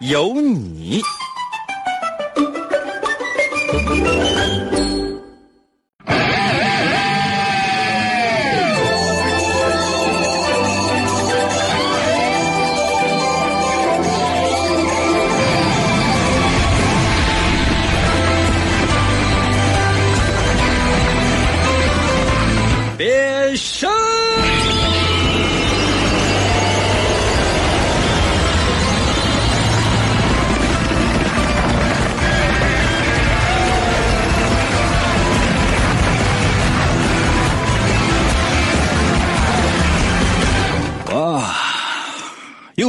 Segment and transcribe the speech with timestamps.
[0.00, 1.02] 有你。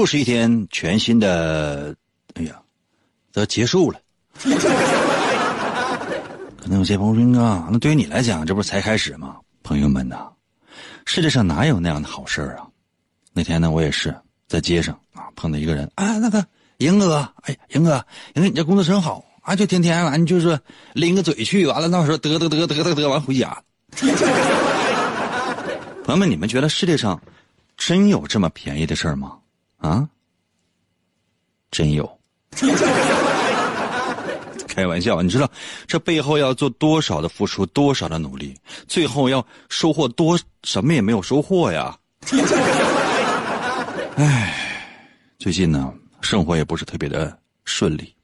[0.02, 1.96] 又是一天全新的，
[2.34, 2.60] 哎呀，
[3.32, 4.00] 都结束了。
[6.58, 9.36] 可能有些朋友说啊，那对于你来讲，这不是才开始吗？
[9.62, 10.28] 朋友们呐，
[11.06, 12.66] 世界上哪有那样的好事儿啊？
[13.32, 14.12] 那天呢，我也是
[14.48, 16.44] 在街上啊，碰到一个人啊，那个
[16.78, 20.60] 英哥，哎呀，英哥，英哥，你这工作真好啊，就天天完就是
[20.94, 23.56] 拎个嘴去，完了到时候得得得得得得完回家。
[26.04, 27.22] 朋友们，你们觉得世界上
[27.78, 29.38] 真有这么便宜的事儿吗？
[29.82, 30.08] 啊，
[31.70, 32.20] 真有。
[34.68, 35.52] 开玩笑，你知道
[35.86, 41.94] 这背后要做多少的付出，多少的努力，最后要收获多什么也没有收获呀。
[44.16, 44.56] 唉，
[45.38, 48.16] 最近呢，生活也不是特别的顺利，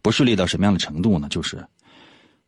[0.00, 1.26] 不顺利到什么样的程度呢？
[1.28, 1.66] 就是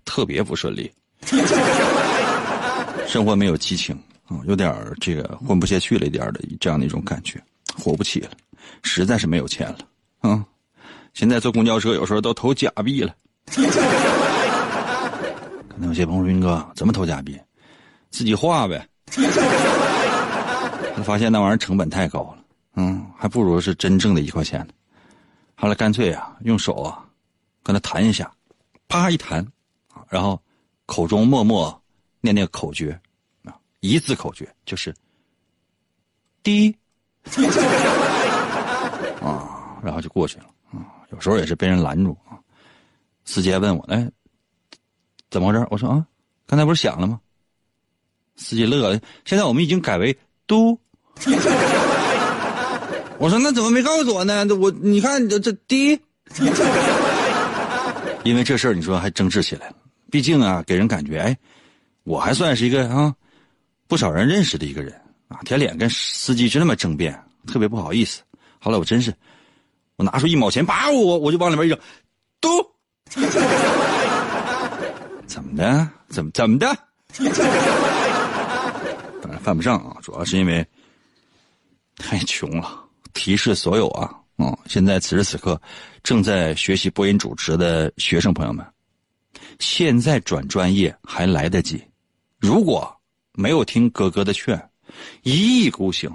[0.05, 0.92] 特别不顺利，
[3.08, 3.98] 生活没有激情
[4.29, 7.42] 啊，有点这个混不下去了一点的这样的一种感觉，
[7.77, 8.30] 活不起了，
[8.83, 9.78] 实在是没有钱了
[10.20, 10.45] 啊。
[11.14, 13.14] 现在坐公交车有时候都投假币了。
[15.68, 17.39] 可能有些朋友说：“云哥，怎么投假币？
[18.11, 18.86] 自己画呗。
[20.95, 22.45] ”他发现那玩意儿成本太高了，
[22.77, 24.68] 嗯，还不如是真正的一块钱呢。
[25.55, 27.02] 后来干脆啊，用手啊，
[27.62, 28.30] 跟他弹一下，
[28.89, 29.46] 啪一弹，
[30.08, 30.40] 然后
[30.86, 31.83] 口中默默
[32.20, 32.98] 念念口诀，
[33.44, 34.94] 啊，一字口诀就是
[36.42, 36.77] “滴”，
[39.23, 40.45] 啊，然后就过去了。
[40.73, 42.37] 啊，有时候也是被人拦住啊。
[43.25, 44.11] 司机还问我：“哎，
[45.31, 46.05] 怎么回事？”我说：“啊，
[46.47, 47.21] 刚才不是响了吗？”
[48.37, 49.01] 司机乐了。
[49.25, 50.17] 现在我们已经改为
[50.47, 50.79] “嘟”。
[53.19, 54.45] 我说：“那怎么没告诉我呢？
[54.57, 55.99] 我你看这这滴。
[58.25, 59.73] ”因为这事儿，你说还争执起来。
[60.11, 61.37] 毕竟啊，给人感觉，哎，
[62.05, 63.15] 我还算是一个啊，
[63.87, 64.93] 不少人认识的一个人
[65.29, 65.39] 啊。
[65.45, 68.23] 舔脸跟司机就那么争辩，特别不好意思。
[68.62, 69.12] 后来我真是，
[69.96, 71.77] 我拿出一毛钱，叭，我我就往里面一扔，
[72.40, 72.48] 嘟。
[75.27, 75.90] 怎么的？
[76.08, 76.67] 怎么怎么的？
[79.20, 80.64] 当然犯不上啊，主要是因为
[81.96, 82.84] 太穷了。
[83.14, 85.61] 提示所有啊，嗯，现在此时此刻
[86.05, 88.64] 正在学习播音主持的学生朋友们，
[89.58, 91.83] 现在转专业还来得及。
[92.39, 92.96] 如果
[93.33, 94.70] 没有听哥哥的劝，
[95.23, 96.11] 一意孤行，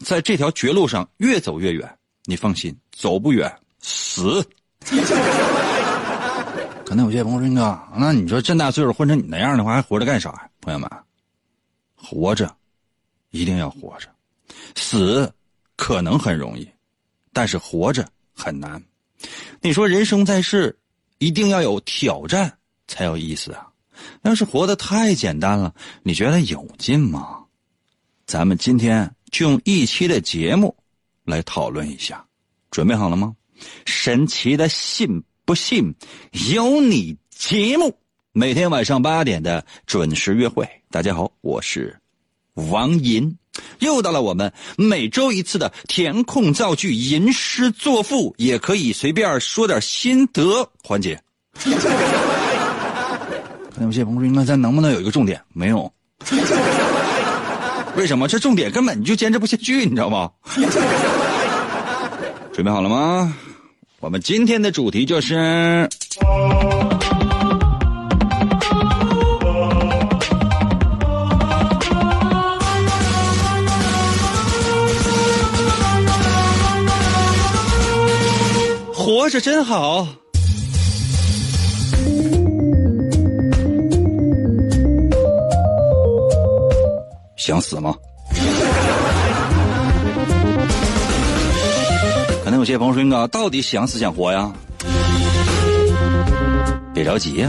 [0.00, 4.46] 在这条绝路上越走越远，你放心，走不远，死。
[6.84, 10.88] 可能有些朋友说：“哥，那你说这大岁数混成你那样的话，还活着干啥呀？”朋友们，
[11.96, 12.54] 活着
[13.30, 14.08] 一定要活着，
[14.76, 15.32] 死
[15.74, 16.68] 可能很容易，
[17.32, 18.80] 但是活着很难。
[19.60, 20.76] 你说人生在世，
[21.18, 22.56] 一定要有挑战
[22.86, 23.66] 才有意思啊！
[24.22, 27.44] 要是活得太简单了，你觉得有劲吗？
[28.26, 30.74] 咱们今天就用一期的节目
[31.24, 32.24] 来讨论一下，
[32.70, 33.34] 准备好了吗？
[33.84, 35.22] 神奇的信。
[35.46, 35.94] 不信
[36.50, 37.96] 由你节目，
[38.32, 40.68] 每天晚上八点的准时约会。
[40.90, 41.96] 大家好，我是
[42.54, 43.38] 王银，
[43.78, 51.14] 又到了我们每周一次的填空造句、吟诗作赋，也可以随便说点心得环节。
[51.54, 51.70] 可
[53.76, 55.88] 能有些朋友：“那咱能不能有一个重点？”没有。
[57.96, 58.28] 为什么？
[58.28, 60.30] 这重点根本就坚持不下去，你知道吗？
[62.52, 63.34] 准备好了吗？
[64.00, 65.88] 我们今天的主题就是
[78.92, 80.06] 活着真好。
[87.46, 87.94] 想死吗？
[92.42, 94.52] 可能有些朋友说：“哥，到底想死想活呀？”
[96.92, 97.48] 别着急呀。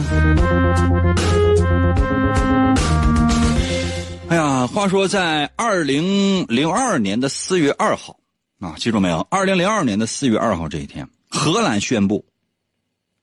[4.29, 8.19] 哎呀，话说在二零零二年的四月二号
[8.59, 9.25] 啊，记住没有？
[9.31, 12.23] 二零零二年的四月二号这一天，荷兰宣布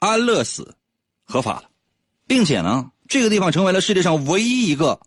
[0.01, 0.75] 安乐死
[1.25, 1.69] 合法了，
[2.27, 4.99] 并且呢，这个地方成为了世界上唯一一个。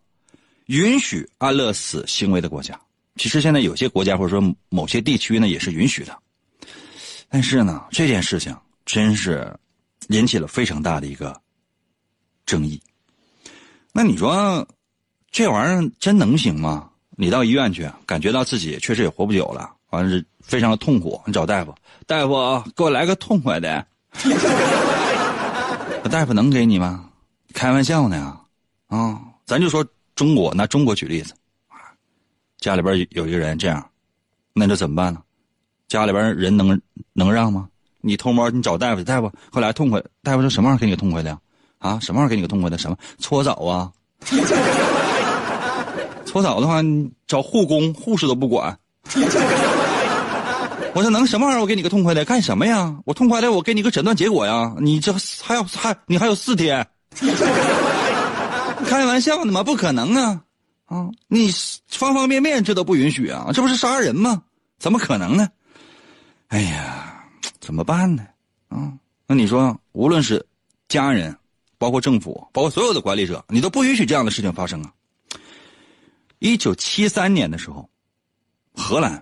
[0.68, 2.78] 允许安乐死行为的国家，
[3.16, 6.14] 其实现在有些国家或者说某些地区呢也是允许的，
[7.30, 8.54] 但是呢这件事情
[8.84, 9.50] 真是
[10.08, 11.34] 引起了非常大的一个
[12.44, 12.78] 争议。
[13.94, 14.68] 那你说
[15.30, 16.90] 这玩意儿真能行吗？
[17.16, 21.74] 你到医院去，感觉到自己确实也活不久了，完了是非常的痛苦，你找大夫，
[22.06, 23.86] 大夫啊，给我来个痛快的。
[26.10, 27.08] 大夫能给你吗？
[27.54, 28.38] 开玩笑呢
[28.88, 29.82] 啊，咱就说。
[30.18, 31.32] 中国拿中国举例子，
[32.58, 33.88] 家里边有一个人这样，
[34.52, 35.20] 那这怎么办呢？
[35.86, 36.76] 家里边人能
[37.12, 37.68] 能让吗？
[38.00, 41.38] 你偷摸你找大夫去，大夫后来痛快，大夫说什么玩意儿给你个痛快的呀？
[41.78, 42.76] 啊，什么玩意儿给你个痛快的？
[42.76, 43.92] 什么搓澡啊？
[46.26, 48.76] 搓澡的话，你找护工，护士都不管。
[50.94, 51.60] 我说能什么玩意儿？
[51.60, 52.92] 我给你个痛快的，干什么呀？
[53.04, 54.74] 我痛快的，我给你个诊断结果呀。
[54.80, 56.84] 你这还要还你还有四天。
[58.86, 59.62] 开玩笑呢吗？
[59.62, 60.44] 不可能啊！
[60.86, 61.50] 啊，你
[61.88, 63.50] 方方面面这都不允许啊！
[63.52, 64.42] 这不是杀人吗？
[64.78, 65.48] 怎么可能呢？
[66.48, 67.28] 哎呀，
[67.60, 68.26] 怎么办呢？
[68.68, 68.92] 啊，
[69.26, 70.44] 那你说，无论是
[70.88, 71.36] 家人，
[71.76, 74.92] 包括政府，包括所有的管理者，你都不允许这样的事情发生啊！
[76.38, 77.88] 一九七三年的时候，
[78.72, 79.12] 荷兰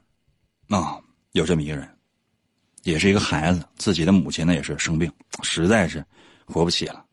[0.68, 0.98] 啊，
[1.32, 1.88] 有这么一个人，
[2.84, 5.10] 也是一个孩子，自己的母亲呢也是生病，
[5.42, 6.04] 实在是
[6.44, 7.05] 活不起了。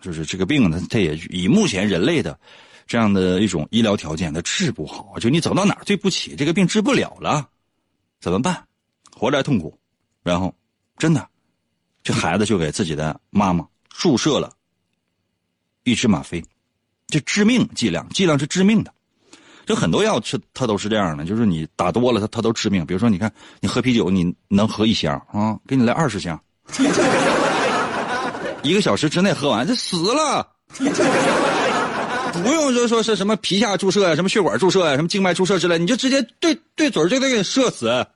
[0.00, 2.38] 就是这个病呢，它也以目前人类的
[2.86, 5.18] 这样的一种医疗条件，它治不好。
[5.18, 7.48] 就你走到哪儿对不起，这个病治不了了，
[8.20, 8.64] 怎么办？
[9.14, 9.78] 活着还痛苦。
[10.22, 10.54] 然后，
[10.96, 11.28] 真的，
[12.02, 14.52] 这孩子就给自己的妈妈注射了
[15.84, 16.44] 一支吗啡，
[17.06, 18.92] 这致命剂量，剂量是致命的。
[19.66, 22.86] 就很多药吃它都是这样的，就是你打多了，它它都致命。
[22.86, 25.58] 比如说，你看你喝啤酒，你能喝一箱啊？
[25.66, 26.40] 给你来二十箱。
[28.62, 30.46] 一个小时之内喝完就死了，
[30.78, 37.88] 不用说说是什么皮下注射呀，什么血管注射呀，什么静脉注射之类，你就直接对对嘴就得给你射死。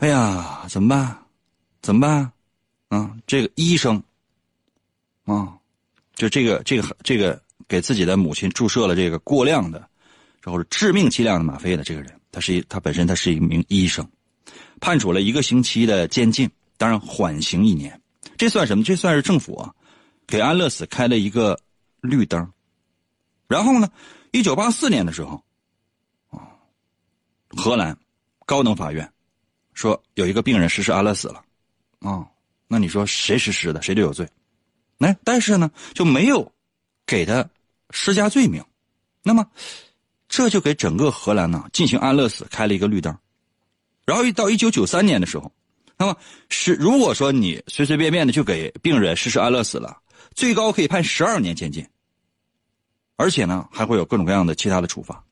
[0.00, 1.16] 哎呀，怎么办？
[1.80, 2.32] 怎么办？
[2.88, 4.02] 啊，这个医生
[5.24, 5.54] 啊，
[6.14, 9.78] 就这个这个这个给自己的母亲注射了这个过量的，
[10.42, 14.04] 然后是致命剂量的吗啡的这个人，他是一他本身他是一名医生，
[14.80, 16.50] 判处了一个星期的监禁。
[16.82, 18.02] 当然，缓刑一年，
[18.36, 18.82] 这算什么？
[18.82, 19.72] 这算是政府啊，
[20.26, 21.56] 给安乐死开了一个
[22.00, 22.52] 绿灯。
[23.46, 23.88] 然后呢，
[24.32, 25.40] 一九八四年的时候，
[26.30, 26.42] 啊，
[27.50, 27.96] 荷兰
[28.44, 29.08] 高等法院
[29.74, 31.44] 说有一个病人实施安乐死了，
[32.00, 32.26] 啊，
[32.66, 34.28] 那你说谁实施的，谁就有罪。
[34.98, 36.52] 哎，但是呢，就没有
[37.06, 37.48] 给他
[37.90, 38.60] 施加罪名。
[39.22, 39.46] 那么，
[40.28, 43.16] 这就给整个荷兰呢进行安乐死开了一个绿灯。
[44.04, 45.48] 然后一到一九九三年的时候。
[46.02, 46.16] 那么
[46.48, 49.96] 是如果说你随随便便的就给病人实施安乐死了，
[50.34, 51.86] 最高可以判十二年监禁，
[53.14, 55.24] 而且呢还会有各种各样的其他的处罚。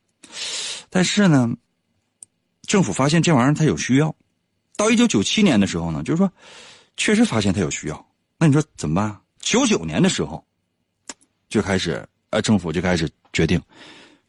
[0.89, 1.49] 但是呢，
[2.61, 4.15] 政府发现这玩意儿它有需要，
[4.77, 6.31] 到一九九七年的时候呢，就是说
[6.95, 8.05] 确实发现它有需要。
[8.37, 9.19] 那你说怎么办？
[9.41, 10.41] 九九年的时候
[11.49, 13.61] 就开始，呃，政府就开始决定，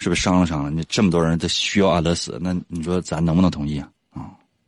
[0.01, 0.77] 是不是商量商量？
[0.77, 3.89] 你这么多人都需要安乐死，那你说咱能不能同意啊？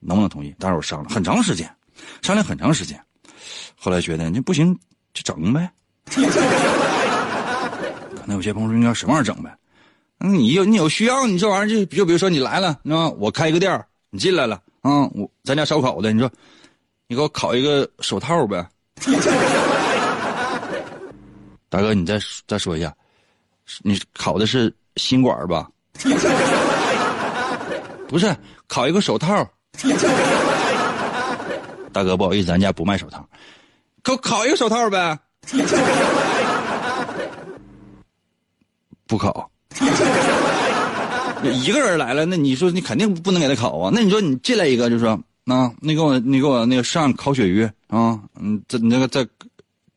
[0.05, 0.55] 能不能同意？
[0.59, 1.69] 当时我商量很长时间，
[2.23, 3.01] 商量很长时间，
[3.75, 4.79] 后来觉得你不行
[5.13, 5.71] 就整呗。
[6.07, 6.23] 可
[8.27, 9.57] 能有些朋友说你要什么玩意儿整呗？
[10.19, 16.31] 你有你有需要，你这玩意儿就就比如说你来了，那我开一个店你进来了啊，我咱家烧烤的，你说
[17.09, 18.67] 你给我烤一个手套呗。
[21.69, 22.95] 大哥，你再再说一下，
[23.83, 25.69] 你烤的是心管吧？
[28.07, 28.35] 不是，
[28.69, 29.47] 烤一个手套。
[31.93, 33.25] 大哥，不好意思，咱家不卖手套，
[34.03, 35.17] 给我烤一个手套呗。
[39.07, 39.51] 不烤。
[41.43, 43.91] 一个人来了，那你说你肯定不能给他烤啊？
[43.95, 45.11] 那你说你进来一个，就说
[45.47, 49.27] 啊，你给我，你给我那个上烤鳕鱼啊，嗯，这你那个再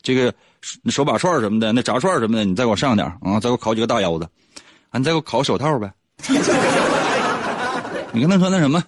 [0.01, 0.33] 这个
[0.89, 4.27] 手把串什么的，那炸串什么的，你再给我上点啊，再给我烤几个大腰子，
[4.89, 5.89] 啊，你再给我烤手套呗。
[8.11, 8.83] 你跟他说那什么？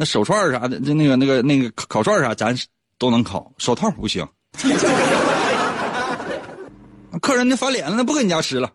[0.00, 2.56] 那手串啥的，就那个那个那个烤串啥，咱
[2.98, 4.24] 都能烤，手套不行。
[7.20, 8.70] 客人那翻脸了，那不搁你家吃了。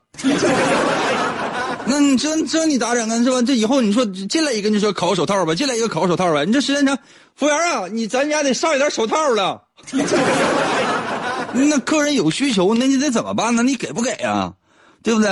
[1.86, 3.24] 那你这这你咋整啊？
[3.24, 3.42] 是吧？
[3.42, 6.44] 这以后你说进来一个，你说烤个手套吧，进来一个烤个手套吧。
[6.44, 6.98] 你这时间长，
[7.36, 9.64] 服务员啊，你咱家得上一点手套了。
[11.54, 13.64] 那客人有需求，那你得怎么办呢？
[13.64, 14.54] 你给不给啊？
[15.02, 15.30] 对不对？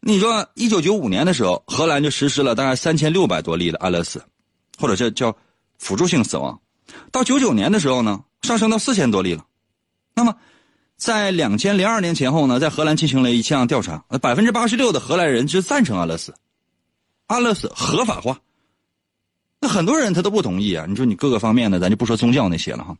[0.00, 4.22] 你说一九九五年的时候，荷兰就实施了大概三千六百多例的安乐死，
[4.78, 5.36] 或者叫叫
[5.78, 6.58] 辅助性死亡。
[7.10, 9.44] 到九九年的时候呢，上升到四千多例了。
[10.14, 10.34] 那么。
[10.96, 16.34] 在两千零二年前后呢，在荷兰进行了一项调查，百分之八十六的荷兰人是赞成安乐死，
[17.28, 18.36] 安乐死合法化。
[19.60, 20.86] 那很多人他都不同意啊！
[20.88, 22.96] 你说你各个方面的，咱就不说宗教那些了哈，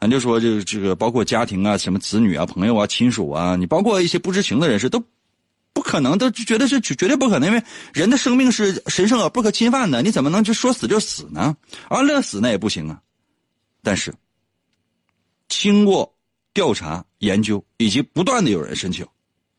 [0.00, 5.00] 咱就说这个这个，包括家庭啊、什么子女啊、朋友啊、亲属啊，你包括一些不知情的人士，都
[5.74, 7.62] 不可能，都觉得是绝对不可能，因为
[7.92, 11.54] 人的生命是神圣而不可侵犯的，你怎么能就说死就死呢？
[11.90, 13.02] 安乐死那也不行啊！
[13.82, 14.14] 但是
[15.48, 16.10] 经过。
[16.54, 19.04] 调查研究以及不断的有人申请，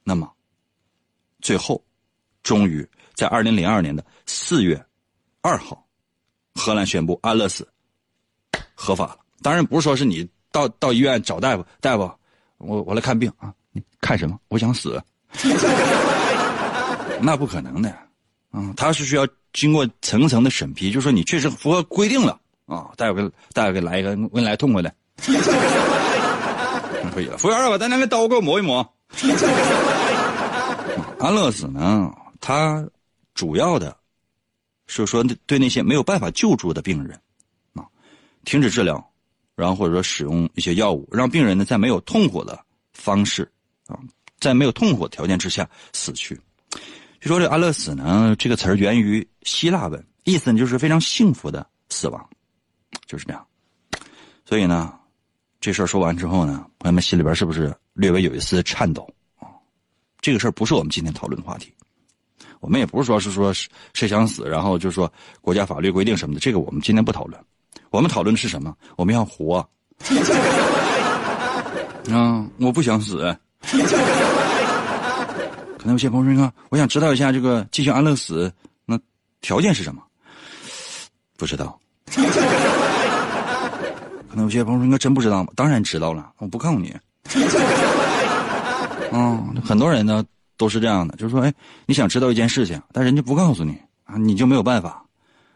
[0.01, 0.31] 那么
[1.41, 1.83] 最后
[2.41, 4.81] 终于在二零零二年的四月
[5.41, 5.85] 二号，
[6.53, 7.67] 荷兰宣布安乐死
[8.75, 9.19] 合法了。
[9.41, 12.09] 当然不是说是你到到医院找大夫，大夫，
[12.59, 14.39] 我我来看病啊，你看什么？
[14.47, 15.03] 我想死，
[17.21, 17.89] 那不可能的，
[18.51, 24.93] 啊，他是需要经过层层的审批，就说你确实符合规定了啊，大夫给大夫给来一个，给你来痛快的。
[27.13, 28.85] 可以了，服务员把咱那个刀给我磨一磨。
[31.19, 32.11] 安乐死呢，
[32.41, 32.85] 它
[33.33, 33.95] 主要的，
[34.87, 37.17] 是说对那些没有办法救助的病人，
[37.73, 37.85] 啊，
[38.43, 39.01] 停止治疗，
[39.55, 42.59] 然后或者说使用一些药物，让病人呢在没有痛苦的
[42.91, 43.49] 方式，
[43.87, 43.97] 啊，
[44.39, 46.39] 在没有痛苦的条件之下死去。
[47.19, 52.29] 据说这安乐死呢，这个词源于希腊文，意思呢就是非常幸福的死亡，
[53.05, 53.45] 就是这样。
[54.45, 54.93] 所以呢。
[55.61, 59.09] 这事儿说完之后呢，朋友们心里边是不是略微有一丝颤抖？
[60.21, 61.73] 这个事儿不是我们今天讨论的话题，
[62.59, 63.51] 我们也不是说是说
[63.95, 65.11] 谁想死，然后就说
[65.41, 67.43] 国家法律规定什么的，这个我们今天不讨论。
[67.89, 68.77] 我们讨论的是什么？
[68.95, 69.67] 我们要活
[72.11, 72.47] 啊！
[72.59, 73.35] 我不想死。
[75.77, 78.51] 可能有些朋友说，我想知道一下这个进行安乐死
[78.85, 78.99] 那
[79.41, 80.01] 条件是什么？
[81.37, 81.77] 不知道。
[84.29, 86.93] 可能有些朋友说：“应该真不知道吗？”当然知道了，我不告诉你。
[89.11, 90.23] 嗯， 很多人呢
[90.57, 91.53] 都是这样的，就是说，哎，
[91.85, 95.05] 你想知道一件事情，但人家不告诉你啊，你就没有办法。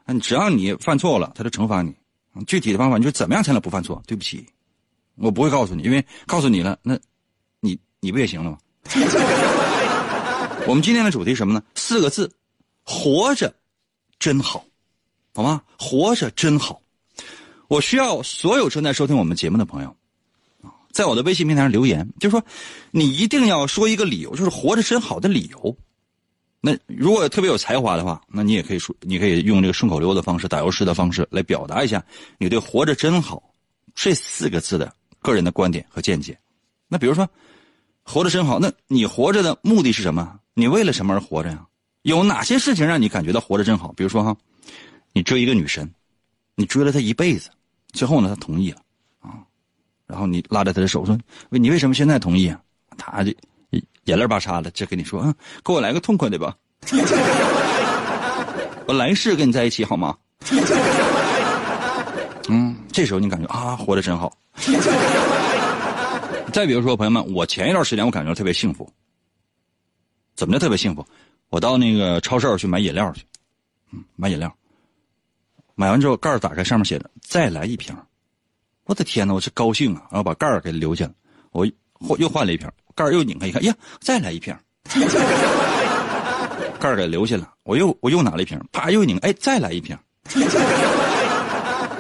[0.06, 1.94] 啊，只要你犯错了，他就惩罚你。
[2.48, 4.02] 具体的方法，你就怎么样才能不犯错？
[4.08, 4.46] 对不起，
[5.16, 6.98] 我不会告诉你，因为告诉你了，那，
[8.00, 8.58] 你不也行了吗？
[10.68, 11.62] 我们今天的主题什么呢？
[11.76, 12.32] 四个字：
[12.84, 13.54] 活着，
[14.20, 14.64] 真好，
[15.34, 15.62] 好吗？
[15.78, 16.82] 活着真好。
[17.68, 19.96] 我需要所有正在收听我们节目的朋友，
[20.92, 22.44] 在我的微信平台上留言，就是说，
[22.92, 25.78] 你一定要说一个理由，就是活着真好的理由。
[26.62, 32.04] 那如果特别有才华的话，那你也可以说，你可以用这个顺口溜的方式、打油诗的方式来表达一下
[32.38, 33.42] 你对“活着真好”
[33.96, 36.38] 这四个字的个人的观点和见解。
[36.88, 37.30] 那比如说，
[38.12, 40.40] 活着真好，那你活着的目的是什么？
[40.56, 41.64] 你为了什么而活着呀？
[42.02, 43.94] 有哪些事情让你感觉到活着真好？
[43.94, 44.36] 比如说哈，
[45.14, 45.88] 你追一个女神，
[46.56, 47.52] 你追了她一辈子。
[47.94, 48.82] 最后呢，她同意了，
[49.20, 49.30] 啊，
[50.08, 51.16] 然后你拉着她的手说
[51.50, 52.60] ：“你为什么现在同意啊？”
[52.98, 53.32] 她就
[54.06, 55.32] 眼泪巴叉的，就跟你说：“嗯，
[55.64, 56.56] 给我来个痛快的吧，
[58.88, 60.18] 我来世跟你在一起好吗？”
[62.50, 64.36] 嗯，这时候你感觉啊，活得真好。
[66.52, 68.92] 再比如说，朋友们，我前一段时间我感觉特别幸福。
[70.36, 71.06] 怎么叫特别幸福？
[71.50, 73.24] 我到那个超市去买饮料去，
[73.92, 74.54] 嗯，买饮料。
[75.76, 77.96] 买完之后，盖儿打开，上面写着“再来一瓶”。
[78.86, 80.04] 我的天哪，我这高兴啊！
[80.12, 81.14] 然后把盖儿给留下了。
[81.52, 84.56] 我换又换了一瓶，盖儿又拧开一看，呀，再来一瓶。
[86.80, 87.54] 盖儿给留下了。
[87.64, 89.98] 我又我又拿了一瓶，啪又拧，哎，再来一瓶。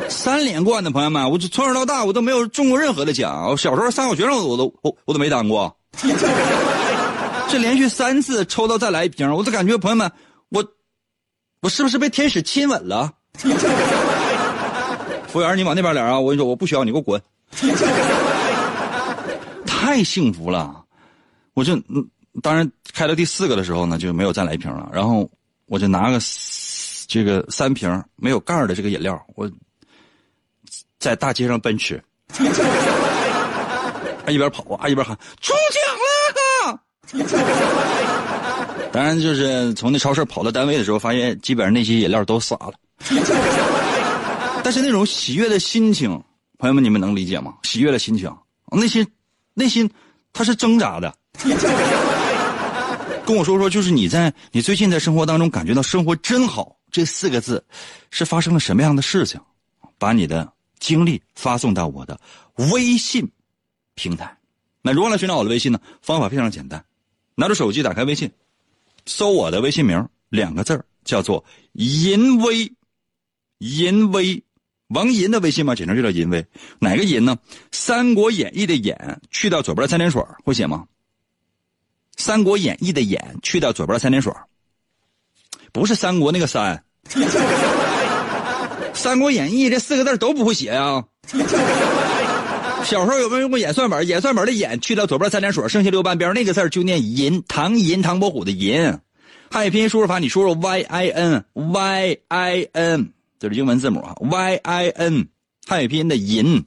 [0.09, 3.47] 三连冠的朋友们，我从小到大我都没有中过任何的奖。
[3.49, 5.73] 我小时候三好学生我都我我都没当过。
[7.49, 10.11] 这连续三次抽到再来一瓶，我都感觉朋友们，
[10.49, 10.63] 我
[11.61, 13.11] 我是不是被天使亲吻了？
[15.29, 16.19] 服务员，你往那边点啊！
[16.19, 17.21] 我跟你说，我不需要你，给我滚！
[19.65, 20.83] 太幸福了，
[21.53, 22.05] 我就嗯，
[22.41, 24.89] 当然开到第四个的时候呢，就没有再来一瓶了。
[24.91, 25.29] 然后
[25.67, 26.19] 我就拿个
[27.07, 29.49] 这个三瓶没有盖的这个饮料，我
[30.99, 32.03] 在大街上奔驰，
[34.25, 35.81] 他一边跑啊一边喊中奖
[36.67, 36.79] 了！
[38.91, 42.73] 当然，就是从那超市跑到单位的时候，发现基本上那些饮料都洒了。
[44.61, 46.21] 但是那种喜悦的心情，
[46.57, 47.53] 朋友们，你们能理解吗？
[47.63, 48.29] 喜悦的心情，
[48.71, 49.07] 内心，
[49.53, 49.89] 内心，
[50.33, 51.15] 它是挣扎的。
[53.25, 57.63] 跟我说说，就是你在你最近在生活当中感觉到生活真好这四个字，
[58.11, 59.39] 是发生了什么样的事情？
[59.97, 62.19] 把你的经历发送到我的
[62.71, 63.29] 微信
[63.95, 64.37] 平台。
[64.81, 65.79] 那如何来寻找我的微信呢？
[66.01, 66.83] 方法非常简单，
[67.35, 68.31] 拿着手机打开微信，
[69.05, 71.43] 搜我的微信名两个字叫做
[71.73, 72.71] “淫威”，
[73.59, 74.41] 淫威，
[74.87, 76.45] 王银的微信嘛，简称就叫淫威。
[76.79, 77.37] 哪个淫呢？
[77.71, 80.87] 《三国演义》的演去掉左边三点水会写吗？
[82.23, 84.31] 《三国演义》的演去掉左边三点水
[85.73, 86.81] 不是三国那个三。
[88.99, 91.05] 《三国演义》这四个字都不会写呀。
[92.83, 94.05] 小时候有没有用过演算本？
[94.05, 98.99] 演算本的演去掉左边三点水，剩下六半边那个字就念银，唐银，唐伯虎的银。
[99.49, 105.27] 汉语拼音输入法，你输入 y i n y i n，这是英文字母啊，y i n，
[105.65, 106.65] 汉语拼音的银。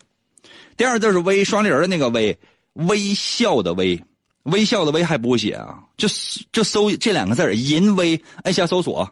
[0.79, 2.39] 第二字是微，双立人的那个微，
[2.73, 4.03] 微笑的微。
[4.45, 5.81] 微笑的微还不会写啊？
[5.99, 6.09] 就
[6.51, 9.09] 就搜这两个字淫威，按下搜索。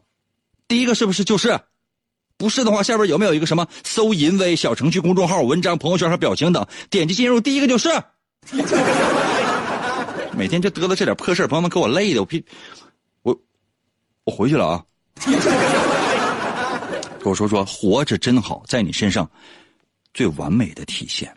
[0.66, 1.60] 第一个是不是就是？
[2.40, 6.66] 不是的话，下边有没有一个什么搜淫威小程序、公众号、文章、朋友圈和表情等？
[6.88, 7.90] 点击进入，第一个就是。
[10.34, 12.42] 每天就嘚瑟这点破事朋友们给我累的，我屁，
[13.20, 13.38] 我
[14.24, 14.82] 我回去了啊。
[17.20, 19.30] 跟我说说，活着真好，在你身上
[20.14, 21.30] 最完美的体现。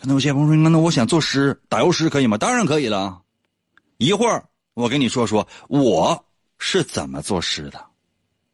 [0.00, 2.38] 那我谢鹏说：“那我想作诗，打油诗可以吗？
[2.38, 3.20] 当然可以了。
[3.98, 6.24] 一会儿我跟你说说我
[6.58, 7.84] 是怎么作诗的。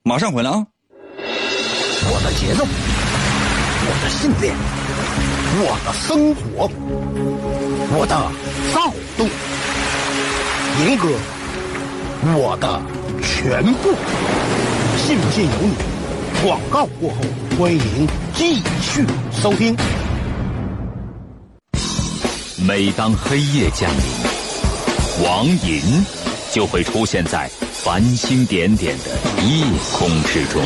[0.02, 0.66] 马上回来啊！
[2.11, 2.65] 我的节奏，
[3.85, 4.57] 我的信念，
[5.61, 6.71] 我的生活，
[7.97, 8.17] 我的
[8.73, 9.29] 躁动，
[10.87, 11.07] 严哥，
[12.35, 12.81] 我的
[13.23, 13.93] 全部，
[14.97, 15.75] 信不信由你。
[16.43, 17.17] 广告过后，
[17.59, 19.05] 欢迎继续
[19.43, 19.77] 收听。”
[22.67, 24.03] 每当黑夜降临，
[25.25, 26.05] 王银
[26.53, 27.51] 就会出现在
[27.88, 29.05] 繁星点点的
[29.46, 30.61] 夜空之中。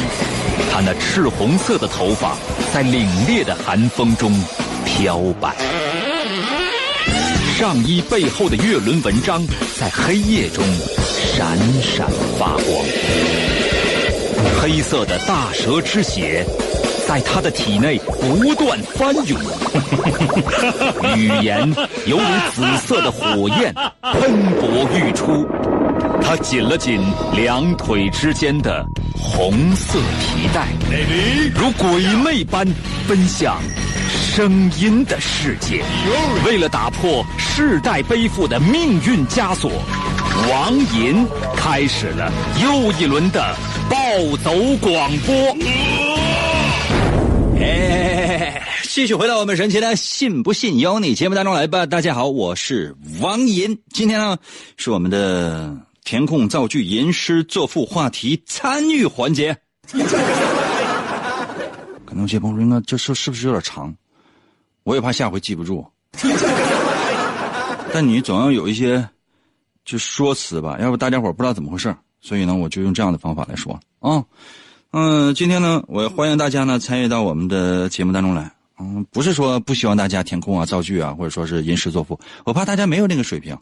[0.72, 2.37] 他那赤红色的头发
[2.74, 4.35] 在凛冽的寒风中
[4.85, 5.54] 飘摆，
[7.56, 9.40] 上衣背后的月轮纹章
[9.78, 10.64] 在黑夜中
[11.06, 12.85] 闪闪发光。
[14.61, 16.44] 黑色的大蛇之血。
[17.06, 19.38] 在他的体内不断翻涌，
[21.16, 21.68] 语言
[22.06, 25.46] 犹如紫色的火焰喷薄欲出。
[26.24, 27.00] 他紧了紧
[27.35, 30.68] 两腿之间的红色皮带，
[31.54, 32.66] 如鬼魅般
[33.08, 33.61] 奔向
[34.08, 35.85] 声音的世界。
[36.46, 39.70] 为了打破世代背负的命运枷锁，
[40.50, 42.32] 王银开始了
[42.62, 43.54] 又一轮的
[43.90, 45.35] 暴走广播。
[47.61, 51.85] 哎，继续回到我们神奇的“信不信由你”节目当中来吧。
[51.85, 53.78] 大家好，我是王银。
[53.92, 54.37] 今天呢，
[54.76, 59.56] 是我们的填空造句、吟诗作赋话题参与环节。
[62.04, 63.94] 可能有些朋友说：“那这是是不是有点长？”
[64.84, 65.86] 我也怕下回记不住。
[67.94, 69.08] 但你总要有一些
[69.84, 74.24] 就说辞吧，要不大家伙不知道怎么回事所以呢，我就用这样的方法来说啊。
[74.92, 78.50] 嗯，今天呢，我欢迎大家呢参与到我们的节目当中来。
[78.78, 83.56] 嗯，不是说不希望大家填空啊、造句啊，或者说是吟诗作赋，我怕大家没有那个水平。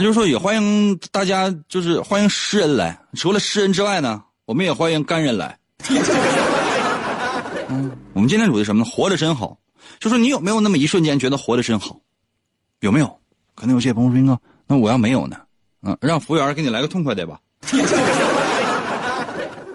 [0.00, 2.98] 就是说，也欢迎大家，就是欢迎诗人来。
[3.14, 5.58] 除了诗人之外呢，我们也欢迎干人来。
[7.68, 8.90] 嗯，我们今天主题什么呢？
[8.90, 9.56] 活着真好。
[9.98, 12.00] 就说你有没有那么一瞬间觉得活得真好？
[12.80, 13.18] 有没有？
[13.54, 15.36] 可能有些朋友说：“那我要没有呢？”
[15.82, 17.38] 嗯，让服务员给你来个痛快的吧。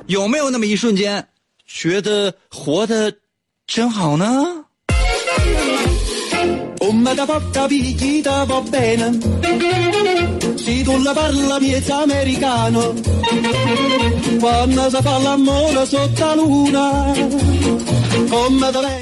[0.08, 1.28] 有没有那么一瞬间，
[1.66, 3.14] 觉得活得
[3.68, 4.66] 真好呢？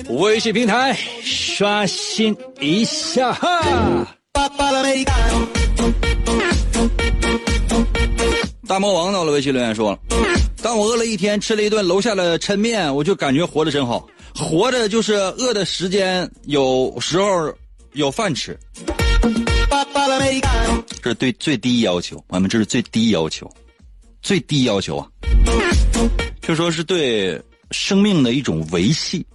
[0.10, 4.08] 微信平台刷新一下哈！
[8.68, 10.00] 大魔王到了，微信留言说了。
[10.62, 14.08] 当我饿了一天，吃了一顿楼下的抻面，我就感觉活着真好。
[14.34, 17.54] 活着就是饿的时间，有时候
[17.94, 18.58] 有饭吃。
[21.02, 23.50] 这是对最低要求，我们这是最低要求，
[24.22, 25.08] 最低要求啊！
[26.42, 27.42] 就说是对
[27.72, 29.26] 生命的一种维系，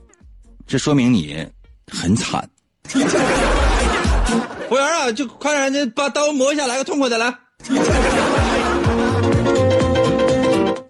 [0.67, 1.47] 这说明你
[1.87, 2.49] 很惨。
[2.89, 2.99] 服
[4.75, 7.35] 务员啊，就快点，把刀磨下来个痛快的来。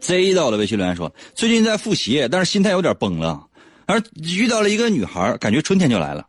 [0.01, 3.41] Z 到了微信留言说，最近在复习，但是心态有点崩了，
[3.87, 6.27] 而遇到了一个女孩，感觉春天就来了。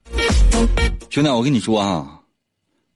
[1.10, 2.19] 兄弟，我跟你说啊，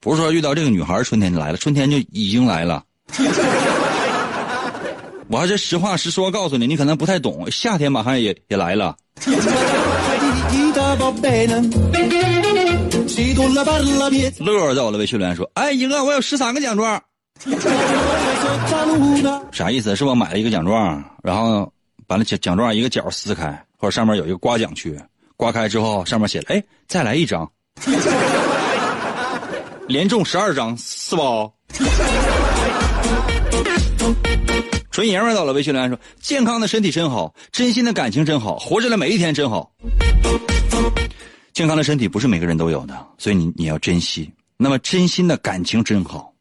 [0.03, 2.83] 不是说遇到这个女孩春天就来了，春天就已经来了。
[5.29, 8.95] 我还是实话实说告诉你，你可能不太懂，夏天马上也也来了。
[14.39, 17.01] 乐在我的微信留言说：“哎，英哥，我有十三个奖状。”
[19.51, 19.95] 啥意思？
[19.95, 21.71] 是我买了一个奖状，然后
[22.05, 24.99] 把那奖奖状一个角撕开，或者上面有一个刮奖区，
[25.37, 27.49] 刮开之后上面写了：“哎，再来一张，
[29.87, 31.23] 连中十二张，是吧？”
[34.91, 39.71] 纯爷们到了，微信留言说：“健康的身体真好，真心的感情真好，活着的每一天真好。”
[41.51, 44.31] 健康的身体不是每个人都有的，所以你你要珍惜。
[44.57, 46.31] 那么真心的感情真好。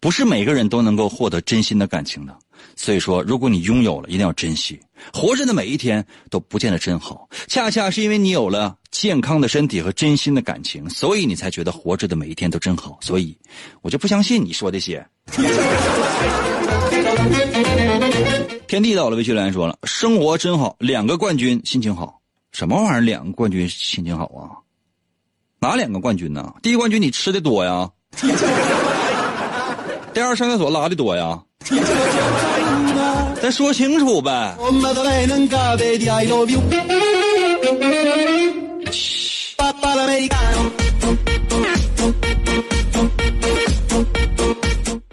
[0.00, 2.36] 不是每个人都能够获得真心的感情的，
[2.76, 4.80] 所以说，如果你拥有了，一定要珍惜。
[5.12, 12.98] 活着的每一天都不见得真好，恰恰是因为你有了健康的身体和真心的感情，所以你才觉得活着的每一天都真好。
[13.00, 13.36] 所以，
[13.80, 15.04] 我就不相信你说这些。
[18.66, 22.20] 天地到了，微信留言说了：“生活真好，两个冠军，心情好。
[22.52, 23.00] 什么玩意儿？
[23.00, 24.48] 两个冠军，心情好啊？
[25.58, 26.54] 哪两个冠军呢？
[26.62, 27.90] 第一冠军你吃的多呀。
[30.14, 31.42] ”第二上厕所拉的多呀，
[33.40, 34.30] 再说清楚呗。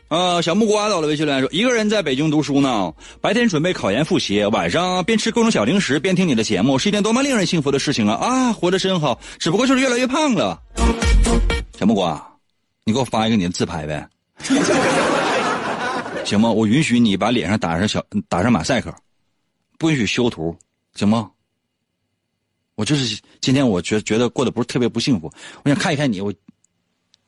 [0.08, 8.16] 啊，小木瓜到了，微信留言说：一个人在北京读书呢，白天准备考研复习，晚上边吃各种小零食边听你的节目，是一件多么令人幸福的事情啊！
[8.16, 10.60] 啊，活得真好，只不过就是越来越胖了。
[11.78, 12.20] 小木瓜，
[12.86, 14.08] 你给我发一个你的自拍呗。
[16.26, 16.52] 行吗？
[16.52, 18.94] 我允许你把脸上打上小打上马赛克，
[19.78, 20.56] 不允许修图，
[20.94, 21.32] 行吗？
[22.76, 25.32] 我就是今天我觉觉得过得不是特别不幸福，
[25.64, 26.34] 我想看一看你，我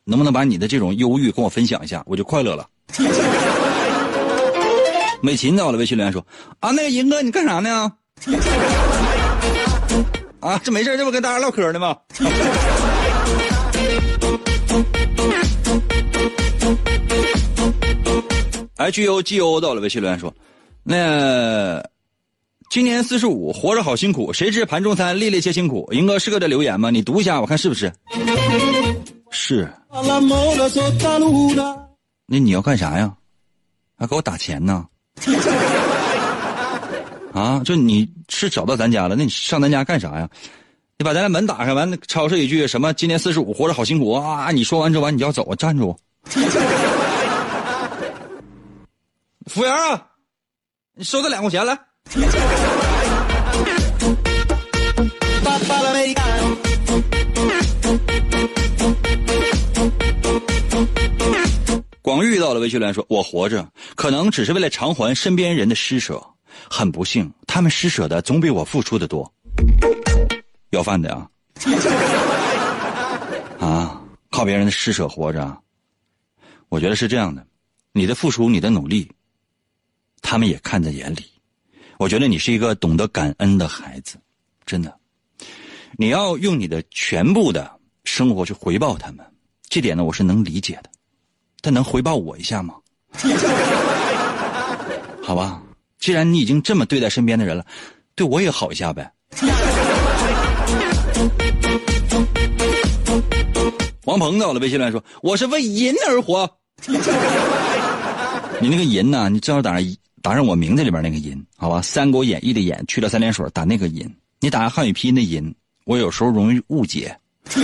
[0.03, 2.67] 能不能把你的这种忧郁跟我分享一下，我就快乐了。
[5.21, 6.25] 美琴在我的微信留言说
[6.61, 7.91] ：“啊，那个银哥，你干啥呢？
[10.39, 11.95] 啊，这没事，这不跟大家唠嗑呢吗？”
[18.81, 20.33] H U G O 到了，微信留言说
[20.83, 21.81] ：“那
[22.69, 26.89] 今年四十五，活着好辛苦，谁知盘中餐，粒粒皆辛苦。”英哥是个这留言吗？
[26.89, 27.91] 你读一下，我看是不是？
[29.29, 29.71] 是。
[32.27, 33.13] 那你要干啥呀？
[33.97, 34.85] 还给我打钱呢？
[37.33, 40.29] 啊，就你是找到咱家了，那你上咱家干啥呀？
[40.97, 42.93] 你把咱家门打开，完超市一句什么？
[42.93, 44.51] 今年四十五，活着好辛苦啊！
[44.51, 45.53] 你说完之后，完你就要走？
[45.55, 45.95] 站住！
[49.47, 50.07] 服务员啊，
[50.93, 51.77] 你收这两块钱来。
[62.03, 66.21] 广遇到了微信留言说：“我活着，可能只是为了偿还身边人的施舍。
[66.69, 69.31] 很不幸，他们施舍的总比我付出的多。
[70.71, 71.27] 要饭的啊，
[73.59, 75.57] 啊，靠别人的施舍活着。
[76.69, 77.45] 我觉得是这样的，
[77.91, 79.11] 你的付出，你的努力。”
[80.21, 81.25] 他们也看在眼里，
[81.97, 84.15] 我觉得你是一个懂得感恩的孩子，
[84.65, 84.95] 真的。
[85.97, 87.69] 你要用你的全部的
[88.05, 89.25] 生活去回报他们，
[89.67, 90.89] 这点呢我是能理解的。
[91.61, 92.75] 但能回报我一下吗？
[95.21, 95.61] 好吧，
[95.99, 97.65] 既然你已经这么对待身边的人了，
[98.15, 99.11] 对我也好一下呗。
[104.05, 106.49] 王鹏到了，微信来说：“我是为银而活。”
[108.59, 109.29] 你那个银呢？
[109.29, 109.97] 你正好打一。
[110.21, 114.07] 打上我名字里边那个“银”，好吧，《三国演义》的“演”去了三点水，打那个“银”。
[114.39, 115.53] 你打汉语拼音的“银”，
[115.85, 117.17] 我有时候容易误解，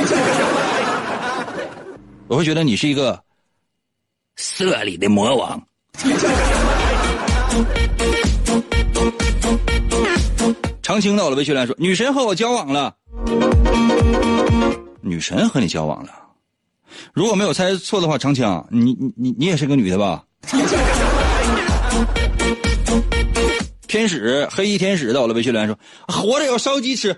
[2.28, 3.22] 我会觉得你是一个
[4.38, 5.62] 色里的魔王。
[10.82, 12.96] 长青到了，微信来说：“女神和我交往了。”
[15.02, 16.12] 女神和你交往了？
[17.14, 20.24] 如果没有猜错的话，长青，你你你你也是个女的吧？
[23.88, 27.16] 天使黑衣天使到了，微信留言说：“活着有烧鸡吃。”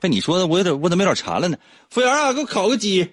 [0.00, 1.56] 被你说的，我有点，我怎么有点馋了呢？
[1.90, 3.08] 服务员啊，给我烤个鸡。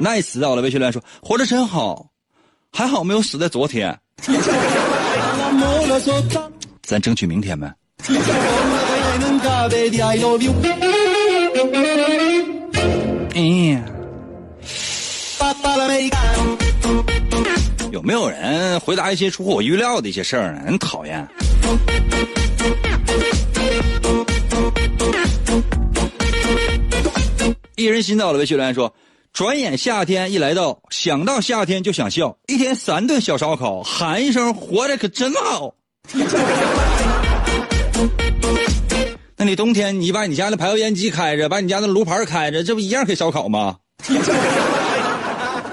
[0.00, 2.06] nice 到了，微信留言说：“活着真好，
[2.70, 3.98] 还好没有死在昨天。”
[6.82, 7.74] 咱争取明天呗。
[13.34, 13.93] 哎呀。
[17.90, 20.62] 有没有人回答一些出乎我预料的一些事儿呢？
[20.66, 21.26] 很讨厌。
[27.76, 28.92] 一人洗澡的微信留言说
[29.32, 32.36] ：“转眼夏天一来到，想到夏天就想笑。
[32.46, 35.74] 一天三顿小烧烤，喊一声活着可真好。
[39.36, 43.76] ”那你冬天你把你家的排油烟机开着，把你家的炉盘开着，这不一样可以烧烤吗？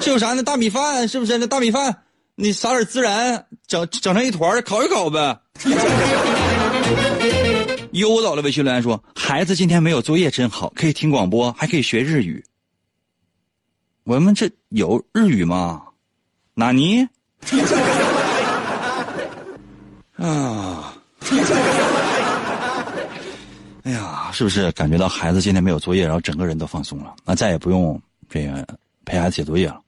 [0.02, 0.42] 这有啥呢？
[0.42, 1.38] 大米饭是不是？
[1.38, 1.96] 那大米饭
[2.36, 5.40] 你撒点孜然，整整成一团烤一烤呗。
[7.92, 12.44] 悠到了，微信留言说：“孩子今天没有作业，真好，可以听广播，还可以学日语。
[14.06, 15.84] 我们这有日语吗？
[16.56, 17.08] 纳尼？
[20.18, 20.96] 啊！
[23.84, 27.14] 哎呀，是不是感觉到孩子今天没有作业，然后整个人都放松了？
[27.24, 28.66] 那再也不用这个
[29.06, 29.80] 陪孩子写作业了。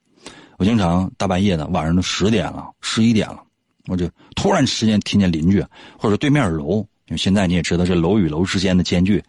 [0.63, 3.43] 我经常大半夜的，晚上都十点了、十一点了，
[3.87, 5.61] 我就突然之间听见邻居
[5.99, 9.21] 或者对面楼。”因为现在你也知道，这楼与楼之间的间距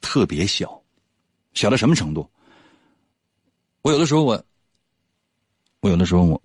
[0.00, 0.82] 特别小，
[1.54, 2.28] 小到什么程度？
[3.82, 4.44] 我有的时候我，
[5.78, 6.42] 我有的时候我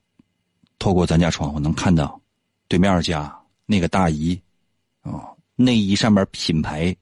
[0.77, 2.21] 透过咱家窗户能看到
[2.67, 4.39] 对面家那个大姨
[5.01, 6.95] 啊，内衣上面品牌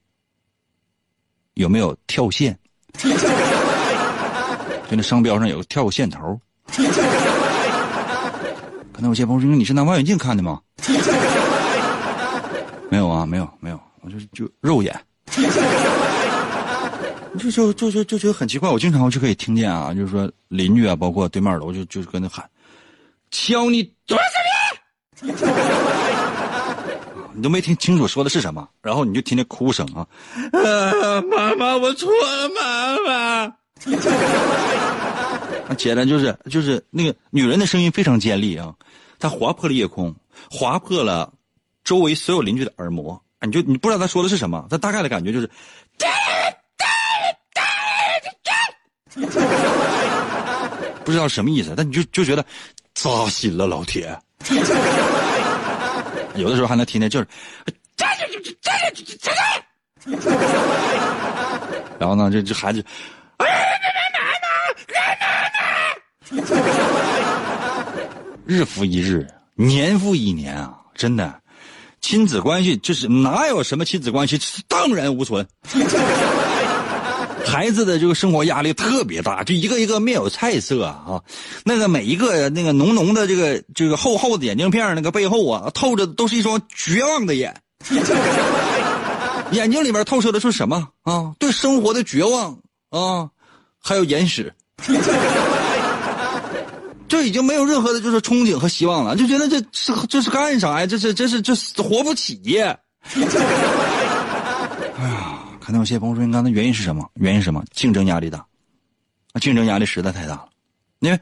[1.55, 2.57] 有没有跳线？
[4.89, 6.39] 就那商标上有个跳线头。
[8.93, 10.61] 可能有些朋友说：“你是拿望远镜看的吗？”
[12.89, 14.95] 没有啊，没有没有，我就就肉眼，
[17.39, 18.69] 就就就就就觉得很奇怪。
[18.69, 22.47] 我经常就可以听见啊，就是说邻居啊，包括对面楼，就就是跟那喊
[23.31, 24.23] ：“敲你多少
[25.23, 25.33] 遍？”
[27.35, 30.05] 你都没听清楚说的是什么，然后你就听见哭声啊，
[31.31, 33.51] 妈妈，我错了，妈妈。
[35.75, 38.73] 简单就是就是那个女人的声音非常尖利啊，
[39.19, 40.15] 她划破了夜空，
[40.49, 41.31] 划破了。
[41.83, 45.49] 周围所有邻居的耳膜，你就你不知道他说的是什么，他大概的感觉就是，
[51.03, 52.45] 不知道什么意思，但你就就觉得
[52.93, 54.17] 扎心了，老铁。
[56.35, 57.27] 有的时候还能听见就是，
[61.99, 62.81] 然后呢，这这孩子，
[63.37, 63.47] 哎
[68.45, 71.33] 日复一日，年复一年啊，真的。
[72.01, 75.47] 亲子关系就是哪有什么亲子关系，荡然无存。
[77.45, 81.21] 孩子的这个生活压力特别大，就一个一个面有菜色啊，
[81.63, 87.55] 那个每一个那个浓浓的这个这个厚厚的眼镜片那个背后啊，透着都是一双绝望的眼。
[89.51, 91.33] 眼睛里边透射的是什么啊？
[91.37, 92.57] 对生活的绝望
[92.89, 93.29] 啊，
[93.81, 94.53] 还有眼屎。
[97.13, 100.87] 这已经没有任何的，就是憧憬和希望了，就觉得这是这是干啥呀？
[100.87, 102.41] 这是这是这活不起。
[102.57, 102.57] 哎
[105.07, 107.07] 呀，看到有些朋友说，你看那原因是什么？
[107.13, 107.63] 原因是什么？
[107.71, 108.39] 竞争压力大，
[109.33, 110.49] 啊，竞争压力实在太大了。
[111.01, 111.19] 因为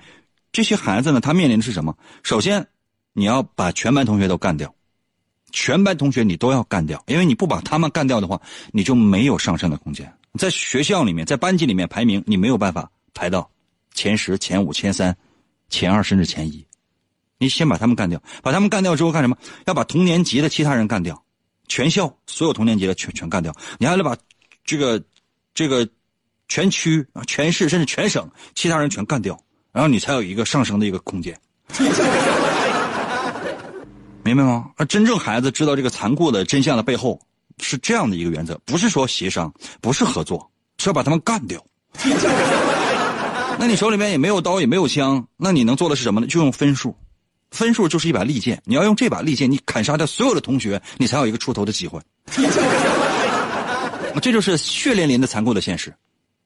[0.53, 1.93] 这些孩子呢，他面临的是什么？
[2.23, 2.65] 首先，
[3.11, 4.73] 你要把全班同学都干掉，
[5.51, 10.09] 全班同学你都要干掉，因为你不把他们干掉的话，你就没有上升的空间。
[10.39, 13.51] 在学校里面，在班级里面排名，你没有办法排到
[13.93, 15.13] 前十、前五、前三。
[15.71, 16.63] 前二甚至前一，
[17.39, 19.35] 你先把他们干掉，把他们干掉之后干什么？
[19.65, 21.23] 要把同年级的其他人干掉，
[21.67, 23.51] 全校所有同年级的全全干掉。
[23.79, 24.15] 你还得把
[24.63, 25.03] 这个
[25.55, 25.89] 这个
[26.47, 31.35] 全区啊、全市甚至全省其他人全干掉，然后你才有一个上升的一个空间。
[34.23, 34.69] 明白吗？
[34.75, 37.19] 而真正孩子知道这个残酷的真相的背后
[37.59, 41.65] 是这样的一个原则，不是说协商，不是合作，是要把他们干掉。
[43.59, 46.27] 那你手里面也没有刀，也没有枪，那你能做的是什么呢？
[46.27, 46.95] 就用分数，
[47.51, 48.61] 分数就是一把利剑。
[48.65, 51.99] 你要用这把利剑，你砍杀掉所有的同学，你才有一个出头的机会。
[54.21, 55.93] 这就是血淋淋的残酷的现实。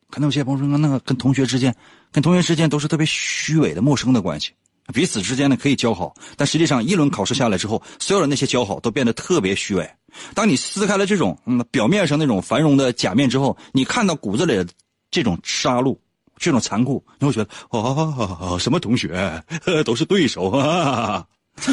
[0.09, 1.75] 可能有些朋友说，那个跟同学之间，
[2.11, 4.51] 跟同学之间都是特别虚伪的、陌生的关系，
[4.93, 9.89] 彼此之间呢可以交好，但实际上一轮考试下来之后，所有的那些交好都变得特别虚伪。
[10.33, 14.67] 当你撕开了这种嗯表面上那种繁荣的假面之后，你看到骨子里的
[15.09, 15.97] 这种杀戮。
[16.37, 19.43] 这种残酷，你会觉得哦，什么同学
[19.85, 21.25] 都是对手啊，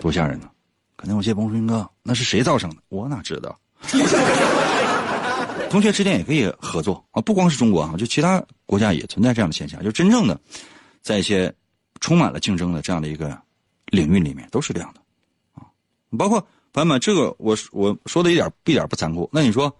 [0.00, 0.48] 多吓人呢！
[0.96, 3.58] 可能有些朋友说：“哥，那是谁造成的？”我哪知道？
[5.70, 9.82] 同学之间也可以合作啊，不光是中国啊，就其他国家也存在这样的现象。
[9.84, 10.38] 就真正的
[11.02, 11.52] 在一些
[12.00, 13.36] 充满了竞争的这样的一个
[13.86, 15.00] 领域里面，都是这样的
[15.54, 15.66] 啊。
[16.16, 16.40] 包括
[16.72, 19.28] 朋友们，这个我我说的一点一点不残酷。
[19.32, 19.74] 那你说，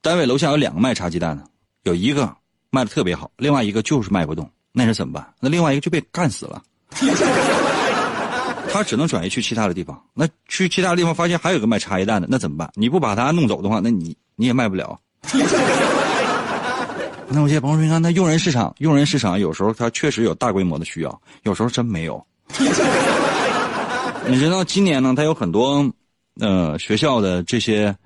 [0.00, 1.44] 单位楼下有两个卖茶鸡蛋的。
[1.84, 2.34] 有一个
[2.70, 4.48] 卖的特别好，另外一个就是卖不动。
[4.72, 5.26] 那是怎么办？
[5.40, 6.62] 那另外一个就被干死了。
[8.72, 10.00] 他只能转移去其他的地方。
[10.14, 12.70] 那去其他地方发现还有个卖茶叶蛋的，那怎么办？
[12.74, 14.96] 你不把他弄走的话，那你你也卖不了。
[17.32, 22.24] 那我些朋友说，你看，那用人市场，用人市场有时候它确实有大规模的需要，有时候真没有。
[24.26, 25.88] 你知道今年呢，它有很多
[26.40, 27.96] 呃学校的这些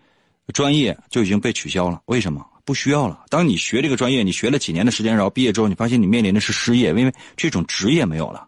[0.54, 2.42] 专业就已经被取消了，为什么？
[2.64, 3.20] 不需要了。
[3.28, 8.46] 当你学这个专业，你学了几年的时间，然后毕业之后，你发现你面临的是失业，因为这种职业没有了，